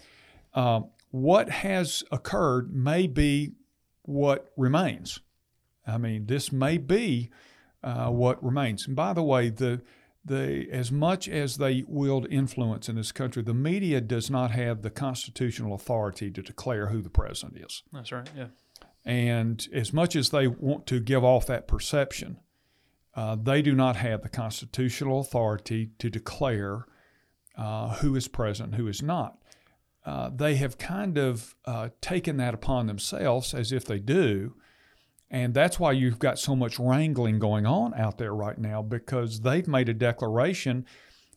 Um, 0.54 0.90
what 1.10 1.48
has 1.48 2.02
occurred 2.10 2.74
may 2.74 3.06
be 3.06 3.52
what 4.02 4.50
remains. 4.56 5.20
I 5.86 5.98
mean, 5.98 6.26
this 6.26 6.50
may 6.50 6.78
be 6.78 7.30
uh, 7.82 8.08
what 8.08 8.42
remains. 8.42 8.86
And 8.86 8.96
by 8.96 9.12
the 9.12 9.22
way, 9.22 9.50
the 9.50 9.82
the 10.24 10.68
as 10.70 10.92
much 10.92 11.28
as 11.28 11.56
they 11.56 11.84
wield 11.86 12.26
influence 12.30 12.88
in 12.88 12.96
this 12.96 13.12
country, 13.12 13.42
the 13.42 13.54
media 13.54 14.00
does 14.00 14.30
not 14.30 14.50
have 14.50 14.82
the 14.82 14.90
constitutional 14.90 15.74
authority 15.74 16.30
to 16.30 16.42
declare 16.42 16.88
who 16.88 17.00
the 17.00 17.10
president 17.10 17.56
is. 17.58 17.82
That's 17.92 18.12
right. 18.12 18.28
Yeah. 18.36 18.48
And 19.04 19.66
as 19.72 19.92
much 19.92 20.16
as 20.16 20.30
they 20.30 20.46
want 20.46 20.86
to 20.88 21.00
give 21.00 21.24
off 21.24 21.46
that 21.46 21.66
perception, 21.66 22.40
uh, 23.14 23.36
they 23.40 23.62
do 23.62 23.74
not 23.74 23.96
have 23.96 24.22
the 24.22 24.28
constitutional 24.28 25.20
authority 25.20 25.90
to 25.98 26.10
declare 26.10 26.84
uh, 27.56 27.94
who 27.96 28.14
is 28.14 28.28
president, 28.28 28.74
who 28.74 28.86
is 28.86 29.02
not. 29.02 29.38
Uh, 30.04 30.30
they 30.34 30.54
have 30.56 30.78
kind 30.78 31.18
of 31.18 31.54
uh, 31.64 31.88
taken 32.00 32.36
that 32.36 32.54
upon 32.54 32.86
themselves 32.86 33.52
as 33.54 33.72
if 33.72 33.84
they 33.84 33.98
do, 33.98 34.54
and 35.30 35.52
that's 35.52 35.78
why 35.78 35.92
you've 35.92 36.18
got 36.18 36.38
so 36.38 36.56
much 36.56 36.78
wrangling 36.78 37.38
going 37.38 37.66
on 37.66 37.92
out 37.94 38.18
there 38.18 38.34
right 38.34 38.58
now 38.58 38.82
because 38.82 39.40
they've 39.40 39.68
made 39.68 39.88
a 39.88 39.94
declaration 39.94 40.86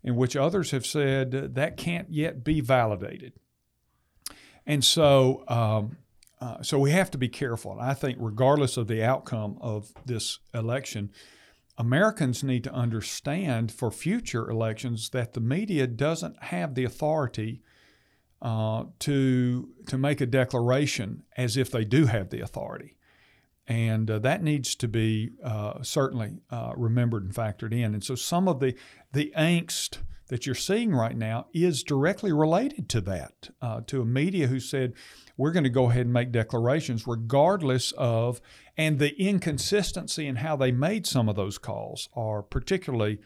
in 0.04 0.16
which 0.16 0.36
others 0.36 0.72
have 0.72 0.86
said 0.86 1.32
that 1.56 1.78
can't 1.78 2.10
yet 2.10 2.44
be 2.44 2.62
validated. 2.62 3.34
And 4.66 4.84
so, 4.84 5.44
um, 5.48 5.98
uh, 6.40 6.62
so 6.64 6.80
we 6.80 6.92
have 6.92 7.12
to 7.12 7.18
be 7.18 7.28
careful. 7.28 7.74
And 7.74 7.82
I 7.82 7.94
think, 7.94 8.18
regardless 8.20 8.78
of 8.78 8.88
the 8.88 9.04
outcome 9.04 9.58
of 9.62 9.92
this 10.06 10.40
election, 10.54 11.12
Americans 11.78 12.44
need 12.44 12.64
to 12.64 12.74
understand 12.74 13.72
for 13.72 13.92
future 13.92 14.50
elections 14.50 15.10
that 15.10 15.34
the 15.34 15.40
media 15.42 15.86
doesn't 15.86 16.44
have 16.44 16.76
the 16.76 16.84
authority 16.84 17.62
uh, 18.42 18.86
to 19.00 19.70
to 19.88 19.98
make 19.98 20.22
a 20.22 20.26
declaration 20.26 21.24
as 21.38 21.58
if 21.58 21.70
they 21.70 21.86
do 21.86 22.08
have 22.08 22.30
the 22.30 22.40
authority 22.40 22.96
and 23.72 24.12
uh, 24.12 24.20
that 24.20 24.44
needs 24.44 24.76
to 24.76 24.88
be 24.90 25.32
uh, 25.42 25.82
certainly 25.82 26.42
uh, 26.50 26.74
remembered 26.76 27.24
and 27.24 27.34
factored 27.34 27.72
in. 27.72 27.94
And 27.94 28.04
so 28.04 28.16
some 28.16 28.50
of 28.50 28.60
the 28.60 28.76
the 29.14 29.32
angst 29.38 30.00
that 30.28 30.46
you're 30.46 30.56
seeing 30.56 30.94
right 30.94 31.16
now 31.16 31.48
is 31.54 31.82
directly 31.84 32.34
related 32.34 32.90
to 32.90 33.02
that, 33.02 33.50
uh, 33.62 33.80
to 33.88 34.02
a 34.02 34.06
media 34.06 34.48
who 34.48 34.60
said 34.60 34.94
we're 35.38 35.52
going 35.52 35.64
to 35.64 35.70
go 35.70 35.90
ahead 35.90 36.06
and 36.06 36.14
make 36.14 36.34
declarations 36.34 37.08
regardless 37.08 37.94
of, 37.98 38.42
and 38.78 39.00
the 39.00 39.14
inconsistency 39.22 40.28
in 40.28 40.38
how 40.38 40.58
they 40.58 40.72
made 40.72 41.08
some 41.08 41.30
of 41.30 41.38
those 41.38 41.58
calls 41.58 42.10
are 42.14 42.42
particularly 42.42 43.20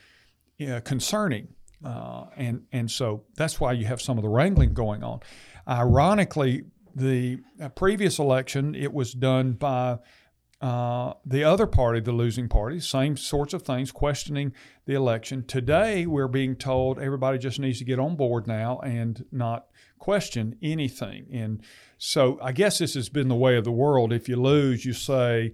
concerning. 0.83 1.47
Uh, 1.83 2.25
and 2.37 2.61
and 2.71 2.89
so 2.89 3.23
that's 3.35 3.59
why 3.59 3.71
you 3.73 3.85
have 3.85 4.01
some 4.01 4.17
of 4.17 4.21
the 4.21 4.29
wrangling 4.29 4.73
going 4.73 5.03
on. 5.03 5.19
Ironically, 5.67 6.63
the 6.95 7.39
uh, 7.59 7.69
previous 7.69 8.19
election 8.19 8.75
it 8.75 8.93
was 8.93 9.13
done 9.13 9.53
by 9.53 9.97
uh, 10.61 11.13
the 11.25 11.43
other 11.43 11.67
party, 11.67 11.99
the 11.99 12.11
losing 12.11 12.47
party, 12.47 12.79
same 12.79 13.17
sorts 13.17 13.53
of 13.53 13.63
things, 13.63 13.91
questioning 13.91 14.53
the 14.85 14.93
election. 14.93 15.43
Today, 15.45 16.05
we're 16.05 16.27
being 16.27 16.55
told 16.55 16.99
everybody 16.99 17.37
just 17.37 17.59
needs 17.59 17.79
to 17.79 17.85
get 17.85 17.99
on 17.99 18.15
board 18.15 18.47
now 18.47 18.79
and 18.79 19.25
not 19.31 19.67
question 19.99 20.57
anything. 20.61 21.27
And 21.31 21.61
so 21.97 22.39
I 22.41 22.51
guess 22.51 22.79
this 22.79 22.93
has 22.93 23.09
been 23.09 23.27
the 23.27 23.35
way 23.35 23.57
of 23.57 23.63
the 23.63 23.71
world. 23.71 24.13
If 24.13 24.29
you 24.29 24.37
lose, 24.37 24.85
you 24.85 24.93
say 24.93 25.51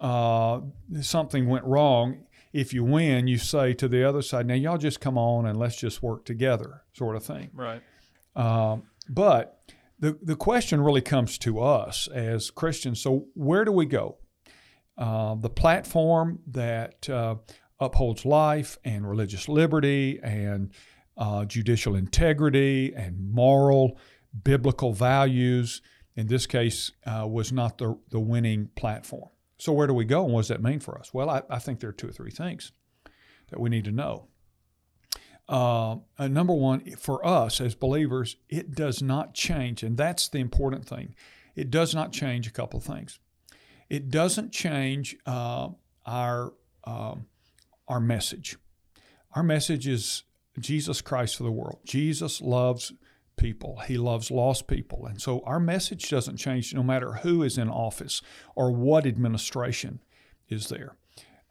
uh, 0.00 0.60
something 1.00 1.48
went 1.48 1.64
wrong. 1.64 2.24
If 2.52 2.74
you 2.74 2.84
win, 2.84 3.28
you 3.28 3.38
say 3.38 3.72
to 3.74 3.88
the 3.88 4.06
other 4.06 4.22
side, 4.22 4.46
now 4.46 4.54
y'all 4.54 4.76
just 4.76 5.00
come 5.00 5.16
on 5.16 5.46
and 5.46 5.58
let's 5.58 5.76
just 5.76 6.02
work 6.02 6.24
together, 6.24 6.82
sort 6.92 7.16
of 7.16 7.24
thing. 7.24 7.50
Right. 7.54 7.80
Um, 8.36 8.82
but 9.08 9.60
the, 9.98 10.18
the 10.20 10.36
question 10.36 10.80
really 10.80 11.00
comes 11.00 11.38
to 11.38 11.60
us 11.60 12.08
as 12.08 12.50
Christians. 12.50 13.00
So, 13.00 13.28
where 13.34 13.64
do 13.64 13.72
we 13.72 13.86
go? 13.86 14.18
Uh, 14.98 15.34
the 15.36 15.50
platform 15.50 16.40
that 16.46 17.08
uh, 17.08 17.34
upholds 17.80 18.24
life 18.24 18.78
and 18.84 19.08
religious 19.08 19.48
liberty 19.48 20.20
and 20.22 20.70
uh, 21.16 21.44
judicial 21.44 21.94
integrity 21.94 22.92
and 22.94 23.32
moral 23.32 23.98
biblical 24.44 24.92
values. 24.92 25.82
In 26.14 26.26
this 26.26 26.46
case 26.46 26.92
uh, 27.06 27.26
was 27.26 27.52
not 27.52 27.78
the, 27.78 27.98
the 28.10 28.20
winning 28.20 28.68
platform. 28.76 29.30
So 29.58 29.72
where 29.72 29.86
do 29.86 29.94
we 29.94 30.04
go 30.04 30.24
and 30.24 30.32
what 30.34 30.40
does 30.40 30.48
that 30.48 30.62
mean 30.62 30.80
for 30.80 30.98
us? 30.98 31.14
Well 31.14 31.30
I, 31.30 31.42
I 31.48 31.58
think 31.58 31.80
there 31.80 31.90
are 31.90 31.94
two 31.94 32.08
or 32.08 32.12
three 32.12 32.30
things 32.30 32.72
that 33.48 33.60
we 33.60 33.70
need 33.70 33.84
to 33.84 33.92
know. 33.92 34.28
Uh, 35.48 35.96
number 36.18 36.52
one 36.52 36.96
for 36.96 37.24
us 37.26 37.60
as 37.60 37.74
believers 37.74 38.36
it 38.48 38.74
does 38.74 39.02
not 39.02 39.34
change 39.34 39.82
and 39.82 39.96
that's 39.96 40.28
the 40.28 40.38
important 40.38 40.84
thing. 40.84 41.14
It 41.54 41.70
does 41.70 41.94
not 41.94 42.12
change 42.12 42.46
a 42.46 42.52
couple 42.52 42.78
of 42.78 42.84
things 42.84 43.18
it 43.92 44.08
doesn't 44.08 44.52
change 44.52 45.14
uh, 45.26 45.68
our 46.06 46.54
uh, 46.84 47.14
our 47.86 48.00
message. 48.00 48.56
Our 49.34 49.42
message 49.42 49.86
is 49.86 50.24
Jesus 50.58 51.02
Christ 51.02 51.36
for 51.36 51.42
the 51.42 51.52
world. 51.52 51.80
Jesus 51.84 52.40
loves 52.40 52.94
people. 53.36 53.80
He 53.86 53.98
loves 53.98 54.30
lost 54.30 54.66
people, 54.66 55.04
and 55.04 55.20
so 55.20 55.42
our 55.44 55.60
message 55.60 56.08
doesn't 56.08 56.38
change 56.38 56.72
no 56.72 56.82
matter 56.82 57.12
who 57.12 57.42
is 57.42 57.58
in 57.58 57.68
office 57.68 58.22
or 58.56 58.72
what 58.72 59.06
administration 59.06 60.00
is 60.48 60.70
there. 60.70 60.96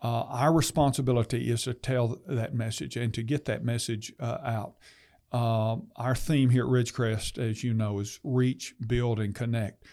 Uh, 0.04 0.24
our 0.24 0.52
responsibility 0.52 1.52
is 1.52 1.64
to 1.64 1.76
tell 1.76 2.20
that 2.26 2.56
message 2.56 2.98
and 2.98 3.14
to 3.14 3.22
get 3.22 3.46
that 3.46 3.64
message 3.64 4.14
uh, 4.20 4.40
out. 4.44 4.74
Uh, 5.32 5.78
our 5.96 6.16
theme 6.16 6.50
here 6.50 6.66
at 6.66 6.72
Ridgecrest, 6.72 7.38
as 7.38 7.64
you 7.64 7.76
know, 7.76 8.00
is 8.00 8.20
reach, 8.24 8.74
build, 8.88 9.20
and 9.20 9.36
connect. 9.36 9.86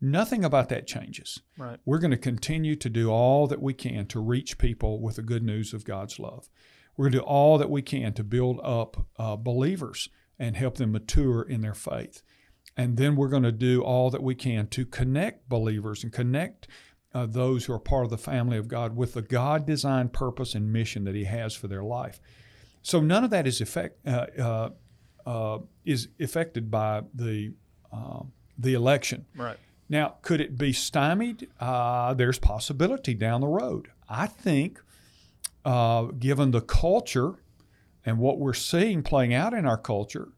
Nothing 0.00 0.44
about 0.44 0.70
that 0.70 0.86
changes. 0.86 1.40
Right. 1.58 1.78
We're 1.84 1.98
going 1.98 2.10
to 2.10 2.16
continue 2.16 2.74
to 2.76 2.88
do 2.88 3.10
all 3.10 3.46
that 3.46 3.60
we 3.60 3.74
can 3.74 4.06
to 4.06 4.20
reach 4.20 4.58
people 4.58 5.00
with 5.00 5.16
the 5.16 5.22
good 5.22 5.42
news 5.42 5.74
of 5.74 5.84
God's 5.84 6.18
love. 6.18 6.48
We're 6.96 7.04
going 7.04 7.12
to 7.12 7.18
do 7.18 7.24
all 7.24 7.58
that 7.58 7.70
we 7.70 7.82
can 7.82 8.12
to 8.14 8.24
build 8.24 8.60
up 8.62 9.06
uh, 9.18 9.36
believers 9.36 10.08
and 10.38 10.56
help 10.56 10.76
them 10.76 10.92
mature 10.92 11.42
in 11.42 11.60
their 11.60 11.74
faith. 11.74 12.22
And 12.76 12.96
then 12.96 13.14
we're 13.14 13.28
going 13.28 13.42
to 13.42 13.52
do 13.52 13.82
all 13.82 14.10
that 14.10 14.22
we 14.22 14.34
can 14.34 14.66
to 14.68 14.86
connect 14.86 15.48
believers 15.48 16.02
and 16.02 16.12
connect 16.12 16.66
uh, 17.12 17.26
those 17.26 17.64
who 17.64 17.72
are 17.72 17.78
part 17.78 18.04
of 18.04 18.10
the 18.10 18.18
family 18.18 18.56
of 18.56 18.68
God 18.68 18.96
with 18.96 19.14
the 19.14 19.22
God 19.22 19.66
designed 19.66 20.12
purpose 20.12 20.54
and 20.54 20.72
mission 20.72 21.04
that 21.04 21.14
He 21.14 21.24
has 21.24 21.54
for 21.54 21.68
their 21.68 21.82
life. 21.82 22.20
So 22.82 23.00
none 23.00 23.24
of 23.24 23.30
that 23.30 23.46
is 23.46 23.60
effect, 23.60 24.06
uh, 24.06 24.26
uh, 24.38 24.70
uh 25.26 25.58
is 25.84 26.08
affected 26.18 26.70
by 26.70 27.02
the 27.14 27.52
uh, 27.92 28.20
the 28.58 28.74
election. 28.74 29.26
Right. 29.34 29.58
Now, 29.90 30.14
could 30.22 30.40
it 30.40 30.56
be 30.56 30.72
stymied? 30.72 31.48
Uh, 31.58 32.14
there's 32.14 32.38
possibility 32.38 33.12
down 33.12 33.40
the 33.40 33.48
road. 33.48 33.88
I 34.08 34.28
think, 34.28 34.80
uh, 35.64 36.04
given 36.04 36.52
the 36.52 36.60
culture 36.60 37.34
and 38.06 38.18
what 38.18 38.38
we're 38.38 38.54
seeing 38.54 39.02
playing 39.02 39.34
out 39.34 39.52
in 39.52 39.66
our 39.66 39.76
culture, 39.76 40.28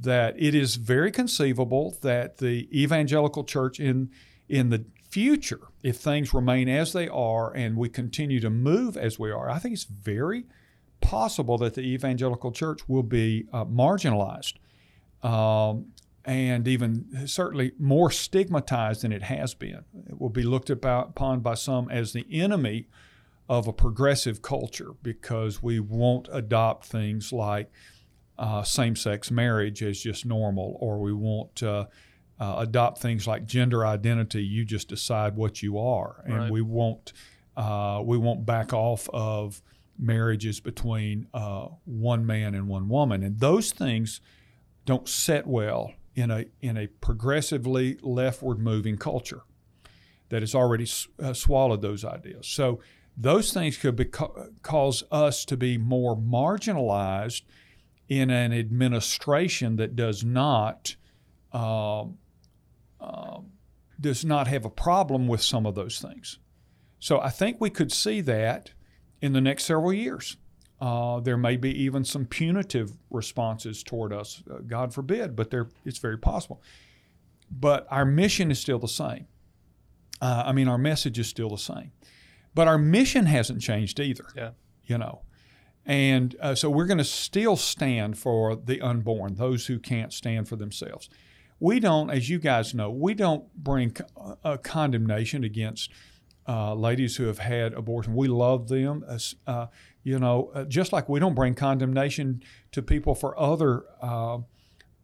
that 0.00 0.34
it 0.38 0.54
is 0.54 0.76
very 0.76 1.10
conceivable 1.10 1.98
that 2.00 2.38
the 2.38 2.66
evangelical 2.72 3.44
church 3.44 3.78
in 3.78 4.10
in 4.48 4.70
the 4.70 4.86
future, 5.10 5.60
if 5.82 5.98
things 5.98 6.32
remain 6.32 6.68
as 6.68 6.94
they 6.94 7.08
are 7.08 7.54
and 7.54 7.76
we 7.76 7.90
continue 7.90 8.40
to 8.40 8.48
move 8.48 8.96
as 8.96 9.18
we 9.18 9.30
are, 9.30 9.50
I 9.50 9.58
think 9.58 9.74
it's 9.74 9.84
very 9.84 10.46
possible 11.02 11.58
that 11.58 11.74
the 11.74 11.82
evangelical 11.82 12.52
church 12.52 12.88
will 12.88 13.02
be 13.02 13.46
uh, 13.52 13.66
marginalized 13.66 14.54
um, 15.22 15.92
and 16.28 16.68
even 16.68 17.26
certainly 17.26 17.72
more 17.78 18.10
stigmatized 18.10 19.00
than 19.00 19.12
it 19.12 19.22
has 19.22 19.54
been. 19.54 19.82
It 20.06 20.20
will 20.20 20.28
be 20.28 20.42
looked 20.42 20.68
upon 20.68 21.40
by 21.40 21.54
some 21.54 21.88
as 21.90 22.12
the 22.12 22.26
enemy 22.30 22.86
of 23.48 23.66
a 23.66 23.72
progressive 23.72 24.42
culture 24.42 24.90
because 25.02 25.62
we 25.62 25.80
won't 25.80 26.28
adopt 26.30 26.84
things 26.84 27.32
like 27.32 27.70
uh, 28.38 28.62
same 28.62 28.94
sex 28.94 29.30
marriage 29.30 29.82
as 29.82 30.02
just 30.02 30.26
normal, 30.26 30.76
or 30.80 30.98
we 31.00 31.14
won't 31.14 31.62
uh, 31.62 31.86
uh, 32.38 32.56
adopt 32.58 33.00
things 33.00 33.26
like 33.26 33.46
gender 33.46 33.86
identity. 33.86 34.44
You 34.44 34.66
just 34.66 34.88
decide 34.88 35.34
what 35.34 35.62
you 35.62 35.78
are, 35.78 36.22
and 36.26 36.36
Right. 36.36 36.50
we 36.52 36.60
won't 36.60 37.14
uh, 37.56 38.02
we 38.04 38.18
won't 38.18 38.44
back 38.44 38.74
off 38.74 39.08
of 39.14 39.62
marriages 39.98 40.60
between 40.60 41.26
uh, 41.32 41.68
one 41.86 42.26
man 42.26 42.54
and 42.54 42.68
one 42.68 42.88
woman, 42.90 43.22
and 43.22 43.40
those 43.40 43.72
things 43.72 44.20
don't 44.84 45.08
set 45.08 45.46
well 45.46 45.94
in 46.18 46.32
a 46.32 46.46
in 46.60 46.76
a 46.76 46.88
progressively 46.88 47.96
leftward 48.02 48.58
moving 48.58 48.96
culture 48.96 49.42
that 50.30 50.42
has 50.42 50.54
already 50.54 50.86
uh, 51.22 51.32
swallowed 51.32 51.80
those 51.80 52.04
ideas. 52.04 52.46
So 52.46 52.80
those 53.16 53.52
things 53.52 53.76
could 53.76 54.12
cause 54.62 55.04
us 55.12 55.44
to 55.44 55.56
be 55.56 55.78
more 55.78 56.16
marginalized 56.16 57.42
in 58.08 58.30
an 58.30 58.52
administration 58.52 59.76
that 59.76 59.94
does 59.94 60.24
not 60.24 60.96
um, 61.52 62.18
um, 63.00 63.52
does 64.00 64.24
not 64.24 64.48
have 64.48 64.64
a 64.64 64.70
problem 64.70 65.28
with 65.28 65.42
some 65.42 65.66
of 65.66 65.76
those 65.76 66.00
things. 66.00 66.40
So 66.98 67.20
I 67.20 67.30
think 67.30 67.60
we 67.60 67.70
could 67.70 67.92
see 67.92 68.20
that 68.22 68.72
in 69.20 69.32
the 69.32 69.40
next 69.40 69.64
several 69.64 69.92
years. 69.92 70.36
Uh, 70.80 71.18
there 71.20 71.36
may 71.36 71.56
be 71.56 71.70
even 71.82 72.04
some 72.04 72.24
punitive 72.24 72.92
responses 73.10 73.82
toward 73.82 74.12
us, 74.12 74.42
uh, 74.50 74.58
God 74.58 74.94
forbid, 74.94 75.34
but 75.34 75.50
there, 75.50 75.68
it's 75.84 75.98
very 75.98 76.18
possible. 76.18 76.62
But 77.50 77.86
our 77.90 78.04
mission 78.04 78.50
is 78.50 78.60
still 78.60 78.78
the 78.78 78.88
same. 78.88 79.26
Uh, 80.20 80.44
I 80.46 80.52
mean, 80.52 80.68
our 80.68 80.78
message 80.78 81.18
is 81.18 81.26
still 81.26 81.50
the 81.50 81.58
same. 81.58 81.92
But 82.54 82.68
our 82.68 82.78
mission 82.78 83.26
hasn't 83.26 83.60
changed 83.60 83.98
either. 83.98 84.26
Yeah. 84.36 84.50
You 84.84 84.98
know, 84.98 85.22
and 85.88 86.36
uh, 86.40 86.54
so 86.54 86.68
we're 86.68 86.86
going 86.86 86.98
to 86.98 87.04
still 87.04 87.56
stand 87.56 88.18
for 88.18 88.54
the 88.54 88.80
unborn, 88.80 89.36
those 89.36 89.66
who 89.66 89.78
can't 89.78 90.12
stand 90.12 90.48
for 90.48 90.56
themselves. 90.56 91.08
We 91.60 91.80
don't, 91.80 92.10
as 92.10 92.28
you 92.28 92.38
guys 92.38 92.74
know, 92.74 92.90
we 92.90 93.14
don't 93.14 93.52
bring 93.54 93.96
a 94.44 94.58
condemnation 94.58 95.44
against 95.44 95.90
uh, 96.48 96.74
ladies 96.74 97.16
who 97.16 97.24
have 97.26 97.38
had 97.38 97.74
abortion. 97.74 98.14
We 98.14 98.26
love 98.26 98.68
them. 98.68 99.04
As, 99.06 99.34
uh, 99.46 99.66
you 100.02 100.18
know, 100.18 100.50
uh, 100.54 100.64
just 100.64 100.92
like 100.92 101.08
we 101.08 101.20
don't 101.20 101.34
bring 101.34 101.54
condemnation 101.54 102.42
to 102.72 102.82
people 102.82 103.14
for 103.14 103.38
other 103.38 103.84
uh, 104.00 104.38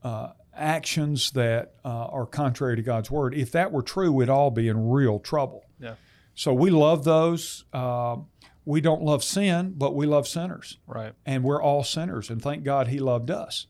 uh, 0.03 0.33
actions 0.55 1.33
that 1.33 1.75
uh, 1.85 1.89
are 2.07 2.27
contrary 2.27 2.77
to 2.77 2.83
God's 2.83 3.11
word. 3.11 3.35
If 3.35 3.53
that 3.53 3.71
were 3.73 3.83
true, 3.83 4.11
we'd 4.13 4.31
all 4.31 4.51
be 4.51 4.69
in 4.69 4.89
real 4.89 5.19
trouble. 5.19 5.65
Yeah. 5.79 5.95
So 6.35 6.55
we 6.55 6.71
love 6.71 7.05
those. 7.05 7.65
Uh, 7.73 8.17
we 8.65 8.81
don't 8.81 9.03
love 9.03 9.23
sin, 9.23 9.75
but 9.77 9.95
we 9.95 10.07
love 10.07 10.27
sinners 10.27 10.79
Right. 10.87 11.13
and 11.27 11.45
we're 11.45 11.63
all 11.63 11.85
sinners 11.85 12.31
and 12.31 12.41
thank 12.41 12.65
god 12.65 12.89
he 12.89 12.99
loved 12.99 13.31
us 13.31 13.67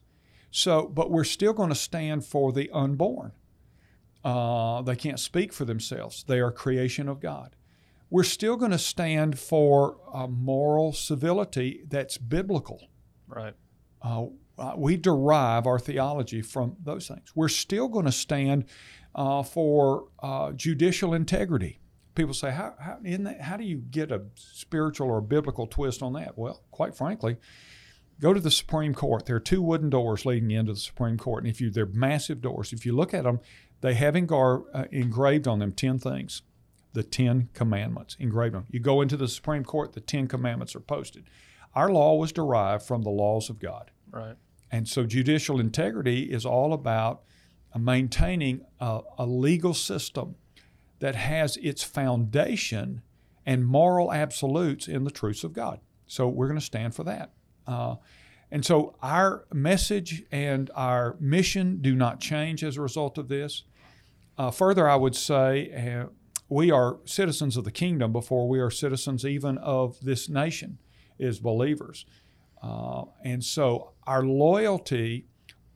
so 0.51 0.87
but 0.87 1.11
we're 1.11 1.25
still 1.25 1.51
going 1.51 1.67
to 1.67 1.75
stand 1.75 2.23
for 2.23 2.53
the 2.53 2.69
unborn 2.71 3.33
uh, 4.23 4.81
they 4.83 4.95
can't 4.95 5.19
speak 5.19 5.51
for 5.51 5.65
themselves 5.65 6.23
they 6.27 6.39
are 6.39 6.49
creation 6.49 7.09
of 7.09 7.19
god 7.19 7.57
we're 8.09 8.23
still 8.23 8.55
going 8.55 8.71
to 8.71 8.77
stand 8.77 9.39
for 9.39 9.97
a 10.13 10.27
moral 10.27 10.93
civility 10.93 11.83
that's 11.89 12.17
biblical 12.17 12.89
Right. 13.27 13.53
uh, 14.01 14.25
uh, 14.57 14.73
we 14.77 14.95
derive 14.95 15.67
our 15.67 15.79
theology 15.79 16.41
from 16.41 16.77
those 16.83 17.07
things. 17.07 17.31
We're 17.35 17.49
still 17.49 17.87
going 17.87 18.05
to 18.05 18.11
stand 18.11 18.65
uh, 19.13 19.43
for 19.43 20.07
uh, 20.21 20.53
judicial 20.53 21.13
integrity. 21.13 21.79
People 22.13 22.33
say, 22.33 22.51
how, 22.51 22.75
how, 22.79 22.97
in 23.03 23.25
that, 23.25 23.41
how 23.41 23.57
do 23.57 23.65
you 23.65 23.77
get 23.77 24.11
a 24.11 24.21
spiritual 24.35 25.09
or 25.09 25.19
biblical 25.19 25.67
twist 25.67 26.01
on 26.01 26.13
that? 26.13 26.37
Well, 26.37 26.63
quite 26.71 26.95
frankly, 26.95 27.35
go 28.21 28.33
to 28.33 28.39
the 28.39 28.51
Supreme 28.51 28.93
Court. 28.93 29.25
There 29.25 29.35
are 29.35 29.41
two 29.41 29.61
wooden 29.61 29.89
doors 29.89 30.25
leading 30.25 30.51
into 30.51 30.71
the 30.71 30.79
Supreme 30.79 31.17
Court, 31.17 31.43
and 31.43 31.51
if 31.51 31.59
you 31.59 31.69
they're 31.69 31.85
massive 31.85 32.39
doors. 32.41 32.71
If 32.71 32.85
you 32.85 32.95
look 32.95 33.13
at 33.13 33.23
them, 33.23 33.41
they 33.81 33.95
have 33.95 34.13
engar, 34.13 34.63
uh, 34.73 34.85
engraved 34.91 35.47
on 35.47 35.59
them 35.59 35.73
ten 35.73 35.99
things, 35.99 36.43
the 36.95 37.03
Ten 37.03 37.49
Commandments 37.53 38.15
engraved 38.19 38.55
on. 38.55 38.63
them. 38.63 38.71
You 38.71 38.79
go 38.79 39.01
into 39.01 39.17
the 39.17 39.27
Supreme 39.27 39.63
Court, 39.63 39.93
the 39.93 40.01
Ten 40.01 40.27
Commandments 40.27 40.75
are 40.75 40.79
posted. 40.79 41.25
Our 41.75 41.91
law 41.91 42.15
was 42.15 42.31
derived 42.31 42.83
from 42.83 43.03
the 43.03 43.09
laws 43.09 43.49
of 43.49 43.59
God. 43.59 43.91
Right. 44.09 44.35
And 44.71 44.87
so 44.87 45.05
judicial 45.05 45.59
integrity 45.59 46.23
is 46.23 46.45
all 46.45 46.73
about 46.73 47.21
maintaining 47.77 48.61
a, 48.79 49.01
a 49.17 49.25
legal 49.25 49.73
system 49.73 50.35
that 50.99 51.15
has 51.15 51.57
its 51.57 51.83
foundation 51.83 53.01
and 53.45 53.65
moral 53.65 54.13
absolutes 54.13 54.87
in 54.87 55.03
the 55.03 55.11
truths 55.11 55.43
of 55.43 55.51
God. 55.51 55.81
So 56.07 56.29
we're 56.29 56.47
going 56.47 56.59
to 56.59 56.65
stand 56.65 56.95
for 56.95 57.03
that. 57.03 57.33
Uh, 57.67 57.95
and 58.49 58.65
so 58.65 58.95
our 59.01 59.45
message 59.53 60.23
and 60.31 60.71
our 60.73 61.17
mission 61.19 61.79
do 61.81 61.93
not 61.93 62.21
change 62.21 62.63
as 62.63 62.77
a 62.77 62.81
result 62.81 63.17
of 63.17 63.27
this. 63.27 63.63
Uh, 64.37 64.51
further, 64.51 64.87
I 64.87 64.95
would 64.95 65.15
say 65.15 65.71
uh, 65.73 66.07
we 66.49 66.71
are 66.71 66.99
citizens 67.05 67.57
of 67.57 67.63
the 67.63 67.71
kingdom 67.71 68.11
before 68.11 68.47
we 68.47 68.59
are 68.59 68.69
citizens 68.69 69.25
even 69.25 69.57
of 69.57 69.99
this 70.01 70.29
nation 70.29 70.77
as 71.19 71.39
believers. 71.39 72.05
Uh, 72.61 73.03
and 73.23 73.43
so 73.43 73.93
our 74.05 74.23
loyalty, 74.23 75.25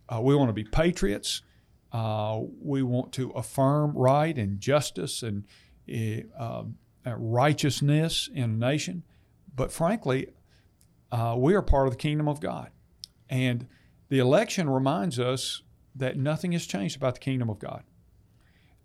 uh, 0.08 0.20
we 0.22 0.36
want 0.36 0.50
to 0.50 0.54
be 0.54 0.64
patriots. 0.64 1.42
Uh, 1.92 2.42
we 2.62 2.84
want 2.84 3.12
to 3.14 3.32
affirm 3.32 3.92
right 3.94 4.38
and 4.38 4.60
justice 4.60 5.24
and 5.24 5.46
uh, 5.92 6.22
uh, 6.40 6.64
righteousness 7.18 8.30
in 8.34 8.44
a 8.44 8.48
nation. 8.48 9.04
But 9.56 9.72
frankly, 9.72 10.28
uh, 11.12 11.36
we 11.38 11.56
are 11.56 11.62
part 11.62 11.88
of 11.88 11.94
the 11.94 11.98
kingdom 11.98 12.28
of 12.28 12.40
God. 12.40 12.70
And 13.30 13.68
the 14.10 14.20
election 14.20 14.70
reminds 14.70 15.20
us 15.20 15.64
that 15.96 16.18
nothing 16.18 16.52
has 16.52 16.66
changed 16.66 16.96
about 16.96 17.16
the 17.16 17.20
kingdom 17.20 17.50
of 17.50 17.60
God. 17.60 17.84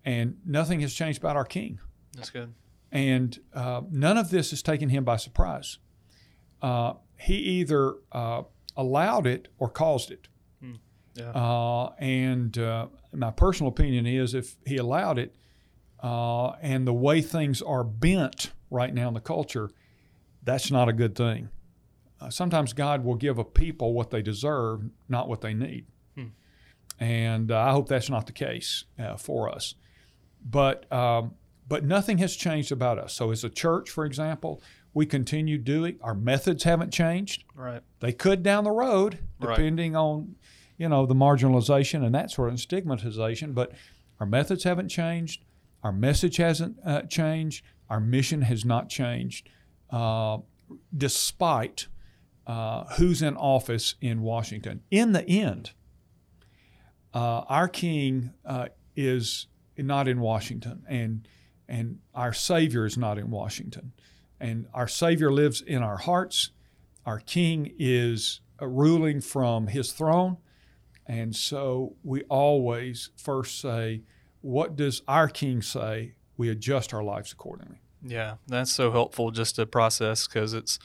And 0.04 0.38
nothing 0.44 0.80
has 0.80 0.92
changed 0.92 1.18
about 1.18 1.36
our 1.36 1.44
king. 1.44 1.80
That's 2.14 2.30
good. 2.30 2.54
And 2.92 3.38
uh, 3.54 3.82
none 3.90 4.18
of 4.18 4.30
this 4.30 4.50
has 4.50 4.62
taken 4.62 4.88
him 4.88 5.04
by 5.04 5.16
surprise. 5.16 5.78
Uh, 6.60 6.94
he 7.16 7.34
either 7.34 7.94
uh, 8.12 8.42
allowed 8.76 9.26
it 9.26 9.48
or 9.58 9.68
caused 9.68 10.10
it. 10.10 10.28
Yeah. 11.14 11.30
Uh, 11.30 11.92
and 11.98 12.56
uh, 12.58 12.88
my 13.12 13.30
personal 13.30 13.70
opinion 13.70 14.06
is 14.06 14.34
if 14.34 14.56
he 14.66 14.76
allowed 14.78 15.18
it, 15.18 15.34
uh, 16.02 16.50
and 16.60 16.86
the 16.86 16.92
way 16.92 17.22
things 17.22 17.62
are 17.62 17.84
bent 17.84 18.52
right 18.70 18.92
now 18.92 19.08
in 19.08 19.14
the 19.14 19.20
culture, 19.20 19.70
that's 20.42 20.70
not 20.70 20.88
a 20.88 20.92
good 20.92 21.14
thing. 21.14 21.48
Uh, 22.20 22.30
sometimes 22.30 22.72
God 22.72 23.04
will 23.04 23.14
give 23.14 23.38
a 23.38 23.44
people 23.44 23.92
what 23.94 24.10
they 24.10 24.22
deserve, 24.22 24.90
not 25.08 25.28
what 25.28 25.40
they 25.40 25.54
need. 25.54 25.86
And 26.98 27.50
uh, 27.50 27.60
I 27.60 27.70
hope 27.70 27.88
that's 27.88 28.10
not 28.10 28.26
the 28.26 28.32
case 28.32 28.84
uh, 28.98 29.16
for 29.16 29.48
us. 29.48 29.74
But 30.44 30.90
um, 30.92 31.34
but 31.66 31.84
nothing 31.84 32.18
has 32.18 32.36
changed 32.36 32.70
about 32.72 32.98
us. 32.98 33.14
So 33.14 33.30
as 33.30 33.44
a 33.44 33.48
church, 33.48 33.88
for 33.90 34.04
example, 34.04 34.60
we 34.92 35.06
continue 35.06 35.58
doing. 35.58 35.98
Our 36.02 36.14
methods 36.14 36.64
haven't 36.64 36.92
changed. 36.92 37.44
Right. 37.54 37.82
They 38.00 38.12
could 38.12 38.42
down 38.42 38.64
the 38.64 38.70
road, 38.70 39.18
Right. 39.40 39.56
depending 39.56 39.96
on, 39.96 40.36
you 40.76 40.88
know, 40.88 41.06
the 41.06 41.14
marginalization 41.14 42.04
and 42.04 42.14
that 42.14 42.30
sort 42.30 42.52
of 42.52 42.60
stigmatization. 42.60 43.54
But 43.54 43.72
our 44.20 44.26
methods 44.26 44.64
haven't 44.64 44.90
changed. 44.90 45.44
Our 45.82 45.92
message 45.92 46.36
hasn't 46.36 46.76
uh, 46.84 47.02
changed. 47.02 47.64
Our 47.90 48.00
mission 48.00 48.42
has 48.42 48.64
not 48.64 48.88
changed, 48.88 49.48
uh, 49.90 50.38
despite 50.96 51.88
uh, 52.46 52.84
who's 52.98 53.22
in 53.22 53.36
office 53.36 53.94
in 54.00 54.20
Washington. 54.20 54.82
In 54.90 55.12
the 55.12 55.26
end, 55.28 55.72
uh, 57.12 57.40
our 57.48 57.68
king 57.68 58.32
uh, 58.44 58.68
is 58.96 59.46
not 59.78 60.08
in 60.08 60.20
Washington, 60.20 60.84
and 60.88 61.28
and 61.68 61.98
our 62.14 62.32
Savior 62.32 62.84
is 62.84 62.98
not 62.98 63.18
in 63.18 63.30
Washington, 63.30 63.92
and 64.40 64.66
our 64.74 64.88
Savior 64.88 65.32
lives 65.32 65.60
in 65.60 65.82
our 65.82 65.96
hearts. 65.96 66.50
Our 67.06 67.20
King 67.20 67.74
is 67.78 68.40
uh, 68.60 68.66
ruling 68.66 69.20
from 69.20 69.68
His 69.68 69.92
throne, 69.92 70.38
and 71.06 71.34
so 71.34 71.96
we 72.02 72.22
always 72.24 73.10
first 73.16 73.60
say, 73.60 74.02
"What 74.40 74.76
does 74.76 75.02
our 75.08 75.28
King 75.28 75.62
say?" 75.62 76.14
We 76.36 76.48
adjust 76.48 76.92
our 76.92 77.04
lives 77.04 77.32
accordingly. 77.32 77.78
Yeah, 78.02 78.34
that's 78.46 78.72
so 78.72 78.90
helpful 78.90 79.30
just 79.30 79.56
to 79.56 79.66
process 79.66 80.26
because 80.26 80.52
it's 80.52 80.78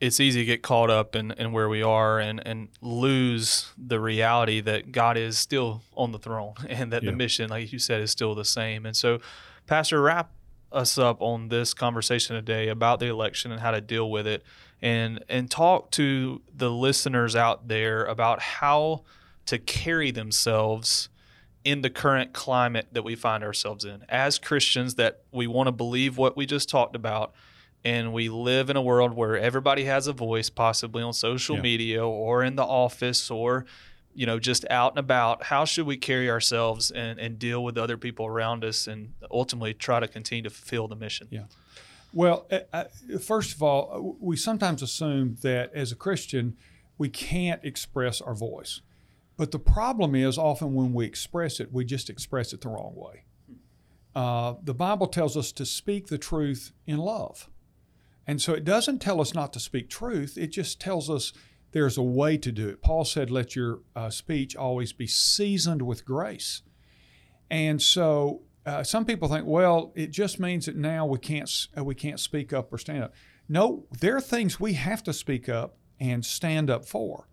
it's 0.00 0.20
easy 0.20 0.40
to 0.40 0.44
get 0.44 0.62
caught 0.62 0.90
up 0.90 1.14
in, 1.16 1.30
in 1.32 1.52
where 1.52 1.68
we 1.68 1.82
are 1.82 2.18
and, 2.18 2.42
and 2.46 2.68
lose 2.82 3.72
the 3.78 3.98
reality 4.00 4.60
that 4.60 4.92
God 4.92 5.16
is 5.16 5.38
still 5.38 5.82
on 5.96 6.12
the 6.12 6.18
throne 6.18 6.54
and 6.68 6.92
that 6.92 7.02
Yeah. 7.02 7.10
the 7.10 7.16
mission, 7.16 7.50
like 7.50 7.72
you 7.72 7.78
said, 7.78 8.00
is 8.02 8.10
still 8.10 8.34
the 8.34 8.44
same. 8.44 8.84
And 8.86 8.96
so, 8.96 9.20
Pastor, 9.66 10.00
wrap 10.02 10.30
us 10.72 10.98
up 10.98 11.22
on 11.22 11.48
this 11.48 11.72
conversation 11.72 12.34
today 12.36 12.68
about 12.68 12.98
the 12.98 13.06
election 13.06 13.52
and 13.52 13.60
how 13.60 13.70
to 13.70 13.80
deal 13.80 14.10
with 14.10 14.26
it 14.26 14.42
and 14.82 15.24
and 15.28 15.48
talk 15.48 15.92
to 15.92 16.42
the 16.52 16.68
listeners 16.70 17.36
out 17.36 17.68
there 17.68 18.04
about 18.06 18.40
how 18.40 19.04
to 19.46 19.56
carry 19.56 20.10
themselves 20.10 21.08
in 21.64 21.80
the 21.82 21.88
current 21.90 22.32
climate 22.32 22.88
that 22.92 23.04
we 23.04 23.14
find 23.14 23.44
ourselves 23.44 23.84
in 23.84 24.04
as 24.08 24.38
Christians 24.38 24.96
that 24.96 25.22
we 25.30 25.46
want 25.46 25.68
to 25.68 25.72
believe 25.72 26.18
what 26.18 26.36
we 26.36 26.44
just 26.44 26.68
talked 26.68 26.96
about 26.96 27.32
and 27.84 28.12
we 28.12 28.28
live 28.28 28.70
in 28.70 28.76
a 28.76 28.82
world 28.82 29.14
where 29.14 29.36
everybody 29.36 29.84
has 29.84 30.06
a 30.06 30.12
voice 30.12 30.48
possibly 30.50 31.02
on 31.02 31.12
social 31.12 31.56
Yeah. 31.56 31.62
media 31.62 32.06
or 32.06 32.42
in 32.42 32.56
the 32.56 32.64
office 32.64 33.30
or 33.30 33.66
you 34.14 34.26
know 34.26 34.38
just 34.38 34.64
out 34.70 34.92
and 34.92 34.98
about 34.98 35.44
how 35.44 35.64
should 35.64 35.86
we 35.86 35.96
carry 35.96 36.30
ourselves 36.30 36.90
and, 36.90 37.18
and 37.18 37.38
deal 37.38 37.62
with 37.64 37.76
other 37.76 37.96
people 37.96 38.26
around 38.26 38.64
us 38.64 38.86
and 38.86 39.12
ultimately 39.30 39.74
try 39.74 40.00
to 40.00 40.08
continue 40.08 40.42
to 40.44 40.50
fulfill 40.50 40.88
the 40.88 40.96
mission 40.96 41.28
Yeah. 41.30 41.44
Well, 42.12 42.46
uh, 42.52 42.60
uh, 42.72 42.84
first 43.20 43.56
of 43.56 43.62
all, 43.62 43.90
uh, 43.92 44.24
we 44.24 44.36
sometimes 44.36 44.82
assume 44.82 45.36
that 45.42 45.74
as 45.74 45.90
a 45.90 45.96
Christian, 45.96 46.56
we 46.96 47.08
can't 47.08 47.64
express 47.64 48.20
our 48.20 48.36
voice. 48.36 48.82
But 49.36 49.50
the 49.50 49.58
problem 49.58 50.14
is 50.14 50.38
often 50.38 50.74
when 50.74 50.92
we 50.92 51.06
express 51.06 51.58
it, 51.58 51.72
we 51.72 51.84
just 51.84 52.08
express 52.08 52.52
it 52.52 52.60
the 52.60 52.68
wrong 52.68 52.92
way. 52.94 53.24
Uh, 54.14 54.54
the 54.62 54.74
Bible 54.74 55.08
tells 55.08 55.36
us 55.36 55.50
to 55.52 55.66
speak 55.66 56.06
the 56.06 56.16
truth 56.18 56.70
in 56.86 56.98
love. 56.98 57.48
And 58.26 58.40
so 58.40 58.54
it 58.54 58.64
doesn't 58.64 59.00
tell 59.00 59.20
us 59.20 59.34
not 59.34 59.52
to 59.52 59.60
speak 59.60 59.90
truth, 59.90 60.38
it 60.38 60.48
just 60.48 60.80
tells 60.80 61.10
us 61.10 61.32
there's 61.72 61.98
a 61.98 62.02
way 62.02 62.36
to 62.38 62.52
do 62.52 62.68
it. 62.68 62.82
Paul 62.82 63.04
said, 63.04 63.30
Let 63.30 63.56
your 63.56 63.80
uh, 63.96 64.10
speech 64.10 64.56
always 64.56 64.92
be 64.92 65.06
seasoned 65.06 65.82
with 65.82 66.04
grace. 66.04 66.62
And 67.50 67.82
so 67.82 68.42
uh, 68.66 68.82
some 68.82 69.04
people 69.04 69.28
think, 69.28 69.46
well, 69.46 69.92
it 69.94 70.10
just 70.10 70.40
means 70.40 70.66
that 70.66 70.76
now 70.76 71.04
we 71.04 71.18
can't 71.18 71.50
uh, 71.76 71.84
we 71.84 71.94
can't 71.94 72.20
speak 72.20 72.52
up 72.52 72.72
or 72.72 72.78
stand 72.78 73.04
up. 73.04 73.14
No, 73.48 73.86
there 74.00 74.16
are 74.16 74.20
things 74.20 74.58
we 74.58 74.72
have 74.74 75.02
to 75.02 75.12
speak 75.12 75.48
up 75.48 75.76
and 76.00 76.24
stand 76.24 76.70
up 76.70 76.86
for. 76.86 77.28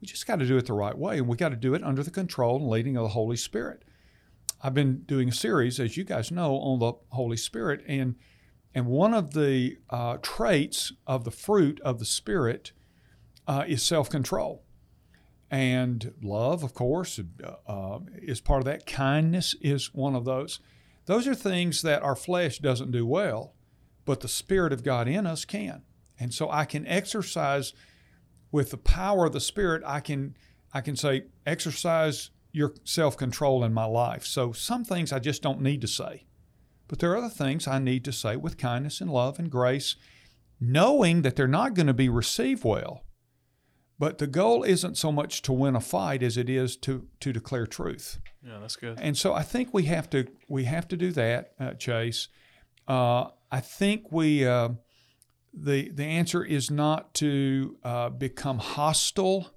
We 0.00 0.06
just 0.06 0.26
got 0.26 0.38
to 0.38 0.46
do 0.46 0.56
it 0.56 0.66
the 0.66 0.72
right 0.72 0.96
way, 0.96 1.18
and 1.18 1.26
we 1.26 1.36
got 1.36 1.48
to 1.48 1.56
do 1.56 1.74
it 1.74 1.82
under 1.82 2.04
the 2.04 2.12
control 2.12 2.56
and 2.56 2.68
leading 2.68 2.96
of 2.96 3.02
the 3.02 3.08
Holy 3.08 3.36
Spirit. 3.36 3.84
I've 4.62 4.74
been 4.74 5.02
doing 5.02 5.30
a 5.30 5.32
series, 5.32 5.80
as 5.80 5.96
you 5.96 6.04
guys 6.04 6.30
know, 6.30 6.56
on 6.56 6.78
the 6.78 6.92
Holy 7.10 7.36
Spirit, 7.36 7.82
and 7.88 8.14
and 8.74 8.86
one 8.86 9.14
of 9.14 9.32
the 9.32 9.78
uh, 9.90 10.18
traits 10.22 10.92
of 11.06 11.24
the 11.24 11.30
fruit 11.30 11.80
of 11.80 11.98
the 11.98 12.04
Spirit 12.04 12.72
uh, 13.46 13.64
is 13.66 13.82
self 13.82 14.10
control. 14.10 14.62
And 15.50 16.12
love, 16.22 16.62
of 16.62 16.74
course, 16.74 17.18
uh, 17.42 17.52
uh, 17.66 18.00
is 18.22 18.40
part 18.40 18.60
of 18.60 18.64
that. 18.66 18.86
Kindness 18.86 19.54
is 19.62 19.94
one 19.94 20.14
of 20.14 20.24
those. 20.26 20.60
Those 21.06 21.26
are 21.26 21.34
things 21.34 21.80
that 21.82 22.02
our 22.02 22.16
flesh 22.16 22.58
doesn't 22.58 22.90
do 22.90 23.06
well, 23.06 23.54
but 24.04 24.20
the 24.20 24.28
Spirit 24.28 24.74
of 24.74 24.84
God 24.84 25.08
in 25.08 25.26
us 25.26 25.46
can. 25.46 25.82
And 26.20 26.34
so 26.34 26.50
I 26.50 26.66
can 26.66 26.86
exercise 26.86 27.72
with 28.52 28.70
the 28.70 28.76
power 28.76 29.24
of 29.24 29.32
the 29.32 29.40
Spirit. 29.40 29.82
I 29.86 30.00
can 30.00 30.36
I 30.72 30.82
can 30.82 30.96
say 30.96 31.24
exercise 31.46 32.30
your 32.52 32.74
self 32.84 33.16
control 33.16 33.64
in 33.64 33.72
my 33.72 33.86
life. 33.86 34.26
So 34.26 34.52
some 34.52 34.84
things 34.84 35.12
I 35.12 35.18
just 35.18 35.42
don't 35.42 35.62
need 35.62 35.80
to 35.80 35.88
say, 35.88 36.24
but 36.88 36.98
there 36.98 37.12
are 37.12 37.18
other 37.18 37.28
things 37.28 37.68
I 37.68 37.78
need 37.78 38.04
to 38.06 38.12
say 38.12 38.36
with 38.36 38.58
kindness 38.58 39.00
and 39.00 39.10
love 39.10 39.38
and 39.38 39.50
grace, 39.50 39.96
knowing 40.60 41.22
that 41.22 41.36
they're 41.36 41.46
not 41.46 41.74
going 41.74 41.86
to 41.86 41.94
be 41.94 42.08
received 42.08 42.64
well. 42.64 43.04
But 43.98 44.18
the 44.18 44.26
goal 44.26 44.62
isn't 44.62 44.96
so 44.96 45.10
much 45.10 45.42
to 45.42 45.52
win 45.52 45.74
a 45.74 45.80
fight 45.80 46.22
as 46.22 46.36
it 46.36 46.48
is 46.48 46.76
to 46.78 47.06
to 47.20 47.32
declare 47.32 47.66
truth. 47.66 48.20
yeah 48.44 48.58
that's 48.60 48.76
good 48.76 48.98
And 49.00 49.16
so 49.16 49.34
I 49.34 49.42
think 49.42 49.74
we 49.74 49.84
have 49.84 50.08
to 50.10 50.26
we 50.48 50.64
have 50.64 50.88
to 50.88 50.96
do 50.96 51.10
that, 51.12 51.52
uh, 51.58 51.74
Chase. 51.74 52.28
Uh, 52.86 53.28
I 53.50 53.60
think 53.60 54.12
we 54.12 54.46
uh, 54.46 54.70
the 55.52 55.90
the 55.90 56.04
answer 56.04 56.44
is 56.44 56.70
not 56.70 57.12
to 57.14 57.76
uh, 57.82 58.08
become 58.10 58.58
hostile. 58.58 59.50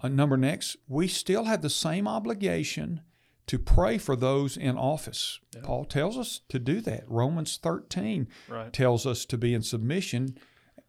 Uh, 0.00 0.08
number 0.08 0.36
next, 0.36 0.76
we 0.86 1.08
still 1.08 1.44
have 1.44 1.62
the 1.62 1.70
same 1.70 2.06
obligation 2.06 3.00
to 3.48 3.58
pray 3.58 3.98
for 3.98 4.14
those 4.14 4.56
in 4.56 4.78
office. 4.78 5.40
Paul 5.62 5.84
tells 5.84 6.16
us 6.16 6.40
to 6.48 6.58
do 6.58 6.80
that. 6.82 7.04
Romans 7.06 7.58
thirteen 7.60 8.28
right 8.48 8.72
tells 8.72 9.04
us 9.04 9.24
to 9.26 9.36
be 9.36 9.52
in 9.52 9.62
submission, 9.62 10.38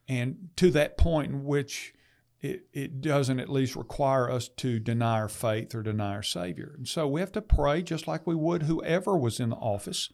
and 0.07 0.49
to 0.57 0.69
that 0.71 0.97
point 0.97 1.31
in 1.31 1.43
which 1.43 1.93
it, 2.41 2.67
it 2.71 3.01
doesn't 3.01 3.39
at 3.39 3.49
least 3.49 3.75
require 3.75 4.29
us 4.31 4.47
to 4.47 4.79
deny 4.79 5.19
our 5.19 5.27
faith 5.27 5.75
or 5.75 5.83
deny 5.83 6.13
our 6.13 6.23
Savior. 6.23 6.73
And 6.77 6.87
so 6.87 7.07
we 7.07 7.19
have 7.19 7.33
to 7.33 7.41
pray 7.41 7.81
just 7.81 8.07
like 8.07 8.25
we 8.25 8.35
would 8.35 8.63
whoever 8.63 9.17
was 9.17 9.39
in 9.39 9.49
the 9.49 9.57
office. 9.57 10.09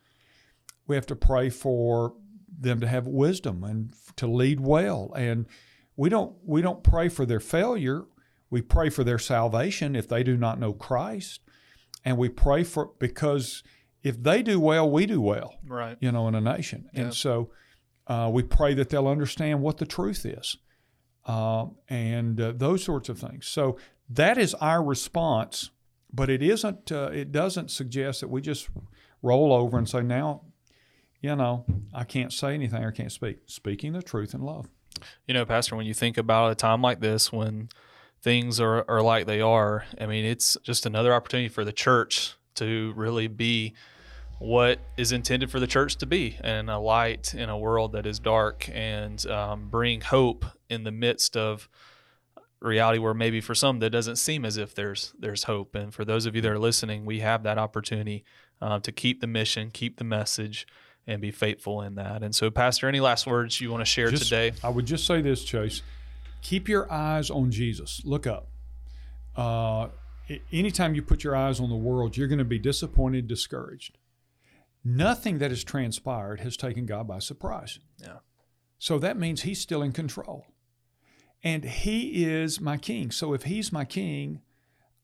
We 0.88 0.96
have 0.96 1.06
to 1.08 1.16
pray 1.16 1.50
for 1.50 2.16
them 2.58 2.80
to 2.80 2.88
have 2.88 3.06
wisdom 3.06 3.64
and 3.64 3.94
to 4.16 4.28
lead 4.28 4.60
well. 4.60 5.12
And 5.16 5.46
we 5.96 6.10
don't 6.10 6.36
we 6.44 6.62
don't 6.62 6.84
pray 6.84 7.10
for 7.10 7.26
their 7.26 7.40
failure. 7.40 8.06
We 8.50 8.62
pray 8.62 8.90
for 8.90 9.04
their 9.04 9.20
salvation 9.20 9.96
if 9.96 10.08
they 10.08 10.24
do 10.24 10.38
not 10.38 10.60
know 10.60 10.74
Christ. 10.74 11.42
And 12.04 12.18
we 12.18 12.30
pray 12.30 12.64
for 12.64 12.92
because 13.00 13.64
if 14.04 14.22
they 14.22 14.44
do 14.44 14.60
well, 14.60 14.90
we 14.90 15.06
do 15.06 15.20
well 15.22 15.56
right 15.68 15.98
you 16.00 16.12
know, 16.12 16.28
in 16.28 16.36
a 16.36 16.42
nation. 16.42 16.90
Yeah. 16.94 17.02
And 17.02 17.14
so 17.14 17.50
uh, 18.08 18.30
we 18.32 18.44
pray 18.44 18.74
that 18.76 18.90
they'll 18.90 19.08
understand 19.08 19.62
what 19.62 19.78
the 19.78 19.86
truth 19.86 20.26
is 20.26 20.58
uh, 21.26 21.66
and 21.90 22.40
uh, 22.40 22.54
those 22.56 22.84
sorts 22.84 23.10
of 23.10 23.20
things. 23.20 23.48
So 23.48 23.78
that 24.10 24.38
is 24.38 24.54
our 24.56 24.84
response, 24.84 25.72
but 26.14 26.30
it 26.30 26.44
isn't, 26.44 26.92
uh, 26.92 27.10
it 27.12 27.32
doesn't 27.32 27.72
suggest 27.72 28.22
that 28.22 28.30
we 28.30 28.42
just 28.42 28.70
roll 29.24 29.52
over 29.52 29.78
and 29.78 29.90
say, 29.90 30.02
now, 30.02 30.42
you 31.22 31.36
know, 31.36 31.66
I 31.94 32.04
can't 32.04 32.32
say 32.32 32.54
anything 32.54 32.84
or 32.84 32.92
can't 32.92 33.12
speak. 33.12 33.40
Speaking 33.48 33.94
the 33.94 34.04
truth 34.04 34.36
in 34.36 34.42
love. 34.42 34.70
You 35.28 35.34
know, 35.34 35.46
Pastor, 35.46 35.76
when 35.76 35.88
you 35.88 35.94
think 35.96 36.18
about 36.18 36.52
a 36.52 36.56
time 36.56 36.82
like 36.82 37.00
this, 37.00 37.32
when 37.34 37.70
things 38.26 38.60
are, 38.60 38.84
are 38.90 39.04
like 39.04 39.28
they 39.28 39.40
are, 39.40 39.86
I 40.02 40.08
mean, 40.08 40.26
it's 40.26 40.58
just 40.64 40.88
another 40.88 41.14
opportunity 41.14 41.48
for 41.48 41.64
the 41.64 41.72
church 41.72 42.34
to 42.56 42.92
really 42.96 43.28
be 43.28 43.76
what 44.40 44.80
is 44.98 45.12
intended 45.12 45.52
for 45.52 45.60
the 45.60 45.68
church 45.68 45.98
to 45.98 46.08
be 46.08 46.36
and 46.42 46.68
a 46.68 46.80
light 46.80 47.36
in 47.36 47.50
a 47.50 47.58
world 47.58 47.92
that 47.92 48.08
is 48.08 48.18
dark 48.18 48.68
and 48.74 49.28
um, 49.28 49.70
bring 49.70 50.02
hope 50.02 50.44
in 50.72 50.84
the 50.84 50.92
midst 50.92 51.38
of 51.38 51.70
reality 52.62 52.98
where 52.98 53.14
maybe 53.14 53.40
for 53.42 53.54
some 53.54 53.78
that 53.78 53.92
doesn't 53.92 54.16
seem 54.16 54.44
as 54.44 54.58
if 54.58 54.74
there's 54.74 55.14
there's 55.20 55.44
hope. 55.44 55.76
And 55.76 55.94
for 55.94 56.04
those 56.04 56.26
of 56.26 56.36
you 56.36 56.42
that 56.42 56.52
are 56.52 56.58
listening 56.58 57.06
we 57.06 57.20
have 57.20 57.44
that 57.44 57.60
opportunity 57.60 58.26
uh, 58.60 58.80
to 58.80 58.92
keep 58.92 59.22
the 59.22 59.28
mission 59.28 59.70
keep 59.70 59.98
the 59.98 60.04
message 60.04 60.66
and 61.06 61.22
be 61.22 61.30
faithful 61.30 61.84
in 61.84 61.94
that. 61.96 62.24
And 62.24 62.34
so 62.34 62.50
pastor 62.50 62.88
any 62.88 63.02
last 63.02 63.28
words 63.28 63.62
you 63.62 63.70
want 63.70 63.82
to 63.82 63.86
share 63.86 64.10
Just- 64.10 64.24
today? 64.24 64.54
I 64.64 64.70
would 64.70 64.88
just 64.88 65.06
say 65.06 65.22
this, 65.22 65.44
Chase. 65.44 65.84
Keep 66.46 66.70
your 66.70 66.92
eyes 66.94 67.32
on 67.32 67.50
Jesus. 67.50 68.04
Look 68.06 68.28
up. 68.28 68.50
Uh, 69.36 69.88
anytime 70.54 70.94
you 70.94 71.02
put 71.02 71.24
your 71.24 71.36
eyes 71.36 71.60
on 71.60 71.70
the 71.70 71.76
world, 71.76 72.16
you're 72.16 72.28
going 72.28 72.38
to 72.38 72.46
be 72.46 72.60
disappointed, 72.60 73.28
discouraged. 73.28 73.98
Nothing 74.84 75.40
that 75.40 75.50
has 75.50 75.64
transpired 75.64 76.42
has 76.42 76.56
taken 76.56 76.86
God 76.86 77.08
by 77.08 77.18
surprise. 77.18 77.80
Yeah. 78.00 78.18
So 78.78 79.00
that 79.00 79.18
means 79.18 79.42
He's 79.42 79.60
still 79.60 79.82
in 79.82 79.92
control. 79.92 80.46
And 81.44 81.64
He 81.64 82.24
is 82.24 82.62
my 82.62 82.78
King. 82.78 83.10
So 83.10 83.34
if 83.34 83.46
He's 83.46 83.74
my 83.74 83.84
King, 83.84 84.42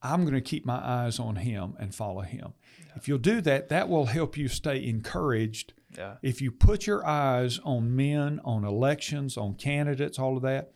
I'm 0.03 0.21
going 0.21 0.35
to 0.35 0.41
keep 0.41 0.63
my 0.63 0.77
eyes 0.77 1.17
on 1.17 1.37
Him 1.37 1.73
and 1.79 1.95
follow 1.95 2.21
Him. 2.21 2.53
If 2.95 3.07
you'll 3.07 3.17
do 3.17 3.41
that, 3.41 3.69
that 3.69 3.89
will 3.89 4.05
help 4.05 4.37
you 4.37 4.47
stay 4.47 4.85
encouraged 4.85 5.73
yeah 5.97 6.17
if 6.21 6.39
you 6.39 6.51
put 6.51 6.85
your 6.85 7.05
eyes 7.05 7.59
on 7.63 7.95
men, 7.95 8.39
on 8.45 8.63
elections, 8.63 9.37
on 9.37 9.55
candidates, 9.55 10.19
all 10.19 10.37
of 10.37 10.43
that, 10.43 10.71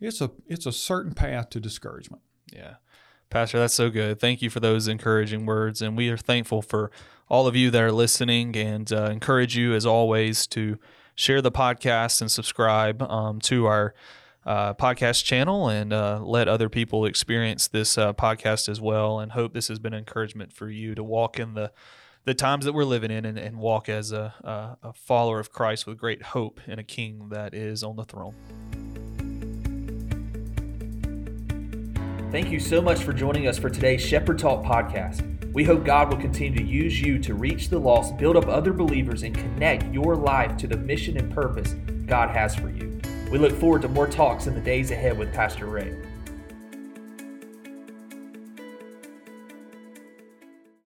it's 0.00 0.20
a 0.20 0.30
it's 0.46 0.66
a 0.66 0.72
certain 0.72 1.14
path 1.14 1.50
to 1.50 1.60
discouragement. 1.60 2.22
Yeah. 2.52 2.76
Pastor, 3.28 3.60
that's 3.60 3.74
so 3.74 3.90
good. 3.90 4.18
Thank 4.18 4.42
you 4.42 4.50
for 4.50 4.58
those 4.58 4.88
encouraging 4.88 5.46
words. 5.46 5.80
And 5.80 5.96
we 5.96 6.08
are 6.08 6.16
thankful 6.16 6.62
for 6.62 6.90
all 7.28 7.46
of 7.46 7.54
you 7.54 7.70
that 7.70 7.80
are 7.80 7.92
listening 7.92 8.56
and 8.56 8.92
uh, 8.92 9.04
encourage 9.04 9.56
you, 9.56 9.72
as 9.72 9.86
always, 9.86 10.48
to 10.48 10.78
share 11.14 11.40
the 11.40 11.52
podcast 11.52 12.20
and 12.20 12.28
subscribe 12.28 13.00
um, 13.02 13.40
to 13.42 13.66
our 13.66 13.94
uh, 14.44 14.74
podcast 14.74 15.24
channel 15.24 15.68
and 15.68 15.92
uh, 15.92 16.18
let 16.20 16.48
other 16.48 16.68
people 16.68 17.04
experience 17.04 17.68
this 17.68 17.96
uh, 17.96 18.12
podcast 18.12 18.68
as 18.68 18.80
well. 18.80 19.20
And 19.20 19.30
hope 19.30 19.52
this 19.52 19.68
has 19.68 19.78
been 19.78 19.94
encouragement 19.94 20.52
for 20.52 20.68
you 20.68 20.96
to 20.96 21.04
walk 21.04 21.38
in 21.38 21.54
the 21.54 21.72
the 22.24 22.34
times 22.34 22.66
that 22.66 22.74
we're 22.74 22.84
living 22.84 23.10
in 23.10 23.24
and, 23.24 23.38
and 23.38 23.56
walk 23.56 23.88
as 23.88 24.12
a, 24.12 24.76
a, 24.82 24.92
follower 24.92 25.40
of 25.40 25.50
Christ 25.50 25.86
with 25.86 25.96
great 25.96 26.20
hope 26.22 26.60
in 26.66 26.78
a 26.78 26.84
king 26.84 27.30
that 27.30 27.54
is 27.54 27.82
on 27.82 27.96
the 27.96 28.04
throne. 28.04 28.34
Thank 32.30 32.52
you 32.52 32.60
so 32.60 32.80
much 32.80 33.02
for 33.02 33.12
joining 33.12 33.48
us 33.48 33.58
for 33.58 33.68
today's 33.68 34.00
Shepherd 34.00 34.38
Talk 34.38 34.64
podcast. 34.64 35.52
We 35.52 35.64
hope 35.64 35.84
God 35.84 36.10
will 36.12 36.20
continue 36.20 36.56
to 36.60 36.64
use 36.64 37.00
you 37.00 37.18
to 37.18 37.34
reach 37.34 37.70
the 37.70 37.78
lost, 37.80 38.16
build 38.18 38.36
up 38.36 38.46
other 38.46 38.72
believers, 38.72 39.24
and 39.24 39.34
connect 39.34 39.92
your 39.92 40.14
life 40.14 40.56
to 40.58 40.68
the 40.68 40.76
mission 40.76 41.16
and 41.16 41.34
purpose 41.34 41.74
God 42.06 42.30
has 42.30 42.54
for 42.54 42.70
you. 42.70 43.00
We 43.32 43.38
look 43.38 43.50
forward 43.50 43.82
to 43.82 43.88
more 43.88 44.06
talks 44.06 44.46
in 44.46 44.54
the 44.54 44.60
days 44.60 44.92
ahead 44.92 45.18
with 45.18 45.32
Pastor 45.32 45.66
Ray. 45.66 45.92